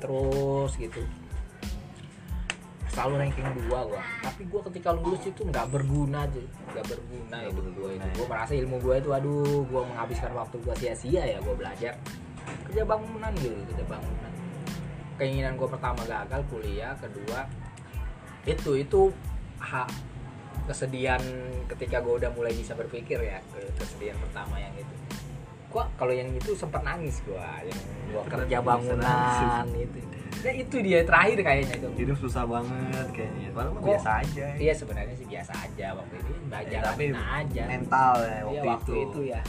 terus 0.00 0.72
gitu. 0.80 1.02
Selalu 2.90 3.14
ranking 3.20 3.46
dua 3.66 3.86
gua. 3.86 4.02
Tapi 4.24 4.42
gua 4.48 4.62
ketika 4.70 4.94
lulus 4.96 5.22
itu 5.28 5.42
nggak 5.44 5.66
berguna 5.68 6.24
aja 6.24 6.40
nggak 6.72 6.86
berguna 6.86 7.36
Nggak 7.42 7.52
itu. 7.52 7.70
gua 7.76 7.90
itu 7.92 8.06
ya. 8.08 8.14
gua 8.16 8.26
merasa 8.30 8.52
ilmu 8.56 8.76
gua 8.80 8.94
itu 8.96 9.10
aduh 9.12 9.62
gua 9.68 9.82
menghabiskan 9.90 10.32
waktu 10.32 10.56
gua 10.62 10.74
sia-sia 10.78 11.22
ya 11.26 11.38
gua 11.44 11.54
belajar. 11.58 11.94
Kerja 12.70 12.82
bangunan 12.86 13.32
gitu. 13.42 13.54
Kerja 13.74 13.84
bangunan 13.84 14.29
keinginan 15.20 15.60
gua 15.60 15.68
pertama 15.68 16.00
gagal 16.08 16.40
kuliah 16.48 16.96
kedua 16.96 17.44
itu 18.48 18.72
itu 18.80 19.12
hak 19.60 19.92
kesedihan 20.64 21.20
ketika 21.66 21.98
gue 21.98 22.14
udah 22.24 22.30
mulai 22.32 22.54
bisa 22.54 22.72
berpikir 22.78 23.18
ya 23.20 23.42
ke 23.50 23.60
kesedihan 23.76 24.16
pertama 24.22 24.56
yang 24.56 24.72
itu. 24.78 24.94
Gua 25.70 25.86
kalau 25.98 26.14
yang 26.14 26.30
itu 26.34 26.54
sempat 26.54 26.82
nangis 26.82 27.22
gua 27.26 27.60
yang 27.62 27.80
gua 28.10 28.22
kerja 28.26 28.58
bangunan 28.62 29.66
itu. 29.74 29.98
Ya 30.40 30.52
itu 30.56 30.76
dia 30.80 31.04
terakhir 31.04 31.38
kayaknya 31.42 31.74
itu. 31.84 31.88
Hidup 32.00 32.16
susah 32.22 32.48
banget 32.48 33.06
kayaknya. 33.12 33.48
Padahal 33.52 33.76
mah 33.76 33.82
biasa 33.82 34.10
aja. 34.24 34.46
iya 34.56 34.72
sebenarnya 34.72 35.14
sih 35.18 35.26
biasa 35.28 35.52
aja 35.52 35.86
waktu 35.94 36.14
itu. 36.16 36.30
Ya, 36.32 36.40
belajar 36.48 36.80
tapi 36.86 37.04
aja. 37.12 37.62
mental 37.68 38.14
ya 38.16 38.24
Iya, 38.24 38.40
waktu, 38.46 38.66
waktu 38.66 38.92
itu, 38.92 39.02
itu 39.04 39.20
ya. 39.36 39.40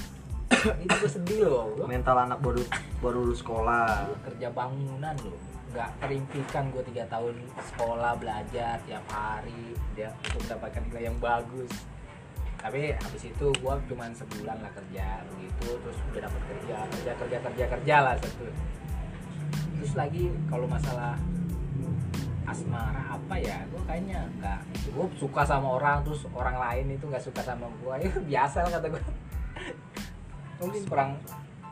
Itu 0.83 0.93
gue 0.99 1.11
sedih 1.15 1.39
loh. 1.47 1.67
Gua 1.79 1.87
mental 1.87 2.15
anak 2.27 2.37
baru 2.43 2.61
baru 2.99 3.17
lulus 3.23 3.39
sekolah. 3.39 4.09
Gua 4.09 4.19
kerja 4.29 4.47
bangunan 4.51 5.15
loh 5.21 5.50
nggak 5.71 5.89
terimpikan 6.03 6.67
gue 6.75 6.83
tiga 6.91 7.07
tahun 7.07 7.35
sekolah 7.71 8.19
belajar 8.19 8.75
tiap 8.83 9.05
hari 9.07 9.71
dia 9.95 10.11
untuk 10.27 10.43
mendapatkan 10.47 10.81
nilai 10.91 11.03
yang 11.07 11.17
bagus. 11.23 11.71
Tapi 12.61 12.93
habis 12.93 13.23
itu 13.25 13.47
gue 13.49 13.73
cuman 13.89 14.11
sebulan 14.13 14.57
lah 14.61 14.71
kerja 14.75 15.25
begitu 15.33 15.67
terus 15.81 15.97
udah 16.13 16.21
dapat 16.29 16.41
kerja 16.53 16.75
kerja 16.91 17.11
kerja 17.17 17.37
kerja 17.39 17.65
kerja 17.71 17.95
lah 18.03 18.15
satu. 18.19 18.47
Terus 19.81 19.93
lagi 19.97 20.29
kalau 20.51 20.67
masalah 20.69 21.17
asmara 22.51 23.15
apa 23.15 23.35
ya 23.39 23.63
gue 23.71 23.81
kayaknya 23.87 24.27
nggak 24.41 24.59
gue 24.91 25.05
suka 25.15 25.47
sama 25.47 25.79
orang 25.79 26.03
terus 26.03 26.27
orang 26.35 26.59
lain 26.59 26.99
itu 26.99 27.05
nggak 27.07 27.23
suka 27.23 27.39
sama 27.39 27.71
gue 27.79 27.93
ya 28.03 28.11
biasa 28.35 28.57
lah 28.67 28.71
kata 28.75 28.87
gue 28.91 29.03
mungkin 30.59 30.81
kurang 30.85 31.11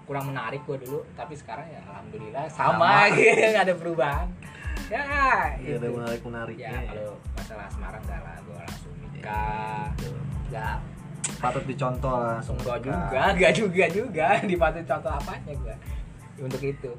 kurang 0.09 0.25
menarik 0.25 0.65
gue 0.65 0.77
dulu 0.81 1.05
tapi 1.13 1.37
sekarang 1.37 1.69
ya 1.69 1.85
alhamdulillah 1.85 2.49
sama, 2.49 3.05
Sama. 3.05 3.13
gitu 3.15 3.45
nggak 3.53 3.63
ada 3.63 3.75
perubahan. 3.77 4.27
Ya 4.89 5.05
Iya, 5.61 5.77
ada 5.77 5.85
itu. 5.85 5.93
menarik 5.93 6.21
menariknya 6.25 6.65
ya 6.73 6.89
kalau 6.89 7.13
masalah 7.37 7.65
asmara 7.69 7.97
enggak 8.01 8.19
lah 8.25 8.35
gue 8.41 8.57
langsung 8.57 8.93
nikah. 9.05 9.85
nggak. 10.49 10.77
Patut 11.37 11.63
dicontoh 11.63 12.17
langsung 12.17 12.57
enggak 12.57 12.77
nikah. 12.81 12.97
juga 13.05 13.21
enggak 13.37 13.53
juga 13.53 13.85
juga. 13.87 14.27
Dipatut 14.41 14.85
contoh 14.89 15.11
apanya 15.13 15.53
gue 15.53 15.75
untuk 16.41 16.61
itu. 16.65 16.91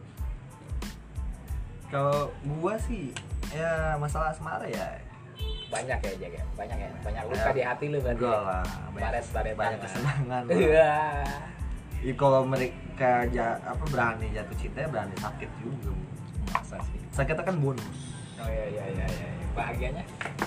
Kalau 1.90 2.30
gua 2.62 2.78
sih 2.78 3.10
ya 3.50 3.98
masalah 3.98 4.30
asmara 4.30 4.62
ya. 4.70 4.86
Banyak 5.66 5.98
ya 5.98 6.12
jaga 6.22 6.42
banyak 6.54 6.78
ya? 6.78 6.90
Banyak 7.02 7.22
luka 7.26 7.50
Ya, 7.50 7.54
di 7.54 7.62
hati 7.66 7.84
lu 7.90 7.98
berarti 7.98 8.22
enggak 8.22 8.40
lah. 8.46 8.64
Baret-baretan 8.94 9.58
banyak 9.58 9.78
lah. 9.78 9.82
kesenangan. 9.82 10.42
Iya. 10.54 10.94
Ya, 12.00 12.12
kalau 12.16 12.46
mereka 12.46 12.72
ja, 13.32 13.56
apa 13.64 13.84
berani 13.88 14.28
jatuh 14.36 14.56
cinta 14.60 14.84
ya 14.84 14.88
berani 14.92 15.16
sakit 15.16 15.50
juga 15.64 15.90
masa 16.52 16.76
sih? 16.84 17.00
Sakitnya 17.14 17.44
kan 17.44 17.56
bonus. 17.56 17.98
Oh 18.40 18.48
iya 18.48 18.66
iya 18.68 18.84
iya 18.92 19.06
iya 19.08 19.30
bahagianya? 19.54 20.04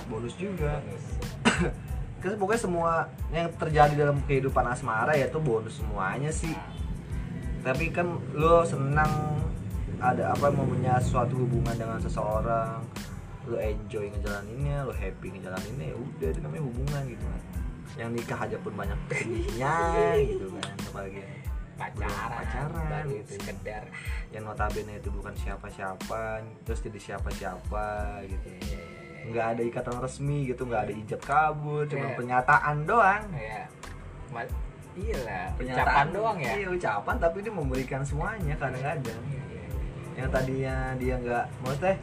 Bonus 0.07 0.33
juga. 0.37 0.79
Bagus 0.81 1.05
Terus 2.23 2.35
pokoknya 2.39 2.61
semua 2.61 2.91
yang 3.35 3.51
terjadi 3.59 3.93
dalam 3.99 4.23
kehidupan 4.23 4.63
asmara 4.63 5.11
ya 5.11 5.27
itu 5.27 5.39
bonus 5.43 5.83
semuanya 5.83 6.31
sih. 6.31 6.55
Tapi 7.63 7.91
kan 7.91 8.19
lo 8.31 8.63
senang 8.63 9.39
ada 9.99 10.35
apa 10.35 10.51
mempunyai 10.51 10.99
suatu 10.99 11.35
hubungan 11.35 11.75
dengan 11.75 11.99
seseorang 11.99 12.83
lo 13.43 13.59
enjoy 13.59 14.07
ngejalaninnya 14.07 14.87
lo 14.87 14.95
happy 14.95 15.35
ngejalaninnya 15.35 15.91
ya 15.91 15.97
udah 15.99 16.27
itu 16.31 16.39
namanya 16.39 16.63
hubungan 16.63 17.01
gitu 17.11 17.25
kan. 17.27 17.41
Yang 17.93 18.09
nikah 18.23 18.39
aja 18.39 18.57
pun 18.63 18.73
banyak 18.73 18.99
sedihnya 19.11 19.75
gitu 20.31 20.47
kan 20.47 20.75
apalagi 20.79 21.21
pacaran 21.73 22.29
pacaran 22.35 22.85
baru 22.85 23.09
gitu. 23.17 23.31
sekedar 23.37 23.83
yang 24.29 24.43
notabene 24.43 24.97
itu 24.97 25.09
bukan 25.09 25.33
siapa-siapa 25.33 26.23
terus 26.61 26.79
jadi 26.79 26.99
siapa-siapa 27.01 27.87
gitu 28.25 28.47
nggak 29.23 29.47
ada 29.55 29.61
ikatan 29.63 29.97
resmi 29.97 30.45
gitu 30.45 30.63
nggak 30.63 30.81
ada 30.83 30.93
ijab 30.93 31.21
kabul 31.21 31.85
cuma 31.85 32.05
Iya. 32.05 32.15
pernyataan 32.15 32.75
doang 32.83 33.23
ma- 34.29 34.51
iya 34.93 35.17
lah 35.21 35.45
Pernyataan 35.55 35.79
ucapan 35.79 36.07
doang 36.11 36.37
ya 36.37 36.53
Iya 36.55 36.67
ucapan 36.69 37.15
tapi 37.17 37.37
dia 37.39 37.49
memberikan 37.51 38.01
semuanya 38.03 38.53
kadang-kadang. 38.55 39.21
Yang 40.13 40.29
tadinya 40.29 40.75
dia 40.93 41.15
nggak, 41.17 41.45
maksudnya 41.59 41.95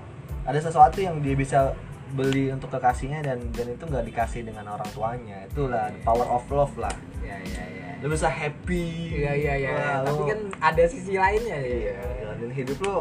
ada 0.43 0.59
sesuatu 0.59 0.99
yang 0.99 1.23
dia 1.23 1.35
bisa 1.35 1.71
beli 2.11 2.51
untuk 2.51 2.67
kekasihnya 2.69 3.23
dan 3.23 3.39
dan 3.55 3.71
itu 3.71 3.87
nggak 3.87 4.03
dikasih 4.05 4.43
dengan 4.43 4.67
orang 4.69 4.91
tuanya. 4.91 5.47
Itulah 5.47 5.87
the 5.89 6.03
power 6.03 6.27
of 6.27 6.43
love 6.51 6.75
lah. 6.75 6.91
iya 7.23 7.39
iya 7.39 7.63
iya 7.71 7.80
Lu 8.01 8.09
bisa 8.09 8.33
happy. 8.33 8.85
iya 9.13 9.33
iya 9.37 9.55
iya 9.61 9.71
Wah, 9.77 10.09
tapi 10.09 10.23
kan 10.33 10.41
ada 10.57 10.83
sisi 10.89 11.21
lainnya 11.21 11.57
ya 11.61 11.69
iya, 11.93 11.95
jalanin 12.25 12.49
hidup 12.51 12.79
lu 12.81 12.97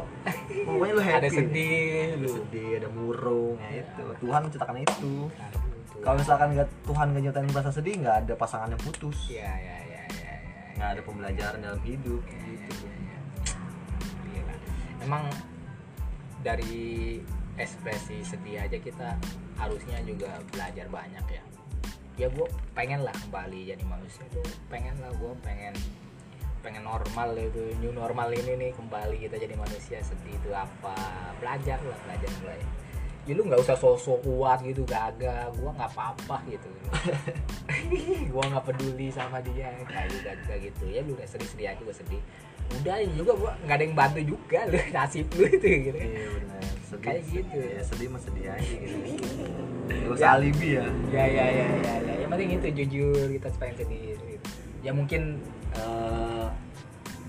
pokoknya 0.68 0.94
lu 0.94 1.02
happy. 1.02 1.20
ada 1.24 1.30
sedih 1.32 1.80
Ada 2.04 2.16
lu 2.20 2.28
sedih, 2.28 2.70
ada 2.84 2.90
murung, 2.92 3.56
ya 3.64 3.80
itu. 3.80 4.04
Tuhan 4.20 4.40
menciptakan 4.44 4.76
itu. 4.84 4.94
Tuh. 5.00 5.28
Kalau 6.00 6.16
misalkan 6.20 6.48
nggak 6.52 6.68
Tuhan 6.84 7.06
nggak 7.12 7.22
nyiptain 7.24 7.52
rasa 7.52 7.72
sedih, 7.72 7.94
nggak 8.00 8.16
ada 8.24 8.34
pasangan 8.36 8.72
yang 8.72 8.82
putus. 8.84 9.18
iya 9.28 9.52
iya 9.56 9.78
iya 9.84 10.02
iya 10.12 10.34
iya 10.36 10.36
Nggak 10.76 10.90
ada 10.96 11.02
pembelajaran 11.04 11.60
dalam 11.60 11.82
hidup. 11.84 12.22
Iya, 12.24 12.40
gitu. 12.56 12.72
iya, 12.84 12.96
iya. 13.00 13.18
Gila. 14.32 14.56
Emang 15.04 15.24
dari 16.40 17.20
ekspresi 17.56 18.24
sedih 18.24 18.64
aja 18.64 18.80
kita 18.80 19.20
harusnya 19.56 20.00
juga 20.04 20.40
belajar 20.52 20.88
banyak 20.88 21.26
ya. 21.28 21.44
Ya 22.20 22.28
gue 22.28 22.48
pengen 22.76 23.00
lah 23.08 23.16
kembali 23.16 23.72
jadi 23.72 23.84
manusia 23.88 24.28
tuh. 24.28 24.44
Pengen 24.68 25.00
lah 25.00 25.08
gue 25.16 25.32
pengen 25.40 25.72
pengen 26.60 26.84
normal 26.84 27.32
itu 27.40 27.72
new 27.80 27.96
normal 27.96 28.36
ini 28.36 28.60
nih 28.60 28.72
kembali 28.76 29.16
kita 29.24 29.40
jadi 29.40 29.56
manusia 29.56 30.04
sedih 30.04 30.36
itu 30.36 30.52
apa. 30.52 30.96
Belajar 31.40 31.80
lah 31.80 31.96
belajar 32.04 32.28
mulai. 32.44 32.60
Ya 33.24 33.34
lu 33.40 33.48
nggak 33.48 33.64
usah 33.64 33.80
sosok 33.80 34.20
kuat 34.28 34.60
gitu 34.68 34.84
gagah. 34.84 35.48
Gua 35.56 35.72
nggak 35.72 35.92
apa-apa 35.96 36.44
gitu. 36.52 36.68
Gua 38.36 38.44
nggak 38.52 38.64
peduli 38.68 39.08
sama 39.16 39.40
dia. 39.40 39.72
Kayak 39.88 40.12
juga 40.12 40.56
gitu. 40.60 40.84
Ya 40.92 41.00
lu 41.00 41.16
udah 41.16 41.28
sedih-sedih 41.30 41.72
aja 41.72 41.82
gua 41.88 41.96
sedih 41.96 42.20
udah 42.72 42.96
ini 42.98 43.14
juga 43.14 43.32
gua 43.34 43.52
nggak 43.60 43.76
ada 43.76 43.84
yang 43.84 43.96
bantu 43.96 44.20
juga 44.24 44.60
lu 44.66 44.78
nasib 44.96 45.28
lu 45.32 45.46
itu 45.46 45.68
gitu 45.84 45.98
Iya 45.98 46.28
benar. 46.32 46.62
Sedih. 46.82 47.02
Kayak 47.02 47.22
gitu. 47.28 47.58
Ya 47.60 47.82
sedih 47.84 48.08
mah 48.08 48.20
sedih 48.20 48.46
aja 48.48 48.74
gitu. 48.76 48.98
Gak 49.90 49.98
Ya. 50.00 50.06
usah 50.08 50.30
alibi 50.36 50.68
ya. 50.72 50.86
ya 51.10 51.26
ya 51.26 51.46
ya 51.48 51.66
ya 51.76 51.94
ya 52.00 52.14
yang 52.20 52.30
penting 52.30 52.50
itu 52.56 52.68
jujur 52.76 53.26
kita 53.32 53.48
pengen 53.56 53.76
sedih 53.80 54.02
gitu. 54.06 54.38
ya 54.80 54.92
mungkin 54.92 55.42
eh, 55.72 56.48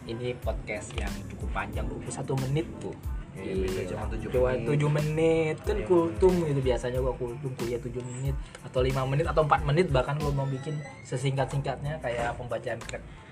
ini 0.06 0.36
podcast 0.38 0.92
yang 0.94 1.08
cukup 1.26 1.48
panjang 1.50 1.88
21 1.88 2.44
menit 2.44 2.68
tuh 2.78 2.92
Iya, 3.32 3.86
cuma 3.86 4.04
tujuh 4.10 4.28
Cuma 4.28 4.50
menit. 4.50 4.66
tujuh 4.66 4.90
menit 4.90 5.56
kan 5.62 5.72
Iya, 5.72 5.86
kultum 5.86 6.34
gitu 6.42 6.60
biasanya 6.60 6.98
gua 6.98 7.14
kultum 7.14 7.48
kuliah 7.54 7.78
7 7.78 7.88
menit 8.02 8.34
atau 8.60 8.80
lima 8.82 9.06
menit 9.06 9.24
atau 9.24 9.40
4 9.40 9.64
menit 9.64 9.86
bahkan 9.88 10.18
gua 10.18 10.28
mau 10.30 10.44
bikin 10.44 10.76
sesingkat-singkatnya 11.04 11.96
kayak 11.98 12.34
pembacaan 12.34 12.76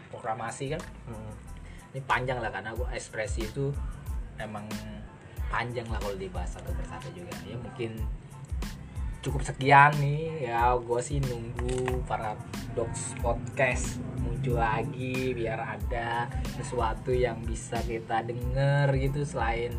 proklamasi 0.08 0.72
kan 0.72 0.80
Hmm. 1.04 1.32
Ini 1.94 2.00
panjang 2.04 2.38
lah 2.38 2.52
karena 2.52 2.76
gua 2.76 2.92
ekspresi 2.92 3.48
itu 3.48 3.72
emang 4.38 4.68
panjang 5.48 5.88
lah 5.88 5.98
kalau 5.98 6.16
dibahas 6.16 6.56
satu 6.56 6.70
persatu 6.76 7.08
juga. 7.16 7.32
Ya 7.48 7.56
mungkin 7.56 8.04
cukup 9.24 9.42
sekian 9.42 9.92
nih. 9.98 10.48
Ya 10.48 10.76
gue 10.76 11.00
sih 11.02 11.18
nunggu 11.24 12.04
para 12.04 12.36
dogs 12.76 13.16
podcast 13.18 13.98
muncul 14.22 14.60
lagi 14.60 15.34
biar 15.34 15.58
ada 15.58 16.30
sesuatu 16.54 17.10
yang 17.10 17.42
bisa 17.42 17.80
kita 17.82 18.22
denger 18.22 18.94
gitu 18.94 19.26
selain 19.26 19.74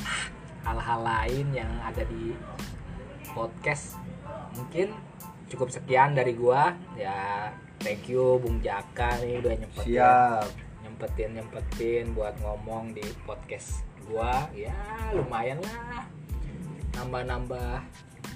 ah, 0.00 0.24
hal-hal 0.64 1.00
lain 1.04 1.46
yang 1.52 1.70
ada 1.82 2.06
di 2.06 2.32
podcast. 3.34 3.98
Mungkin 4.56 4.94
cukup 5.50 5.68
sekian 5.74 6.14
dari 6.14 6.32
gua. 6.32 6.72
Ya 6.94 7.50
thank 7.82 8.06
you 8.06 8.38
Bung 8.38 8.62
Jaka 8.62 9.18
nih 9.20 9.42
udah 9.42 9.52
nyempetin. 9.58 9.86
Siap. 9.98 10.69
Nyempetin 11.00 11.32
nyempetin 11.32 12.04
buat 12.12 12.36
ngomong 12.44 12.92
di 12.92 13.00
podcast 13.24 13.88
gua. 14.04 14.44
Ya 14.52 14.76
lumayan 15.16 15.56
lah. 15.64 16.04
Nambah 16.92 17.24
nambah 17.24 17.80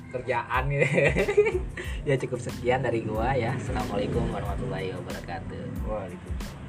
kerjaan 0.08 0.72
gitu. 0.72 0.88
Ya 2.08 2.16
cukup 2.16 2.40
sekian 2.40 2.80
dari 2.80 3.04
gua 3.04 3.36
ya. 3.36 3.52
Assalamualaikum 3.52 4.32
warahmatullahi 4.32 4.96
wabarakatuh. 4.96 5.64
Waalaikumsalam. 5.84 6.63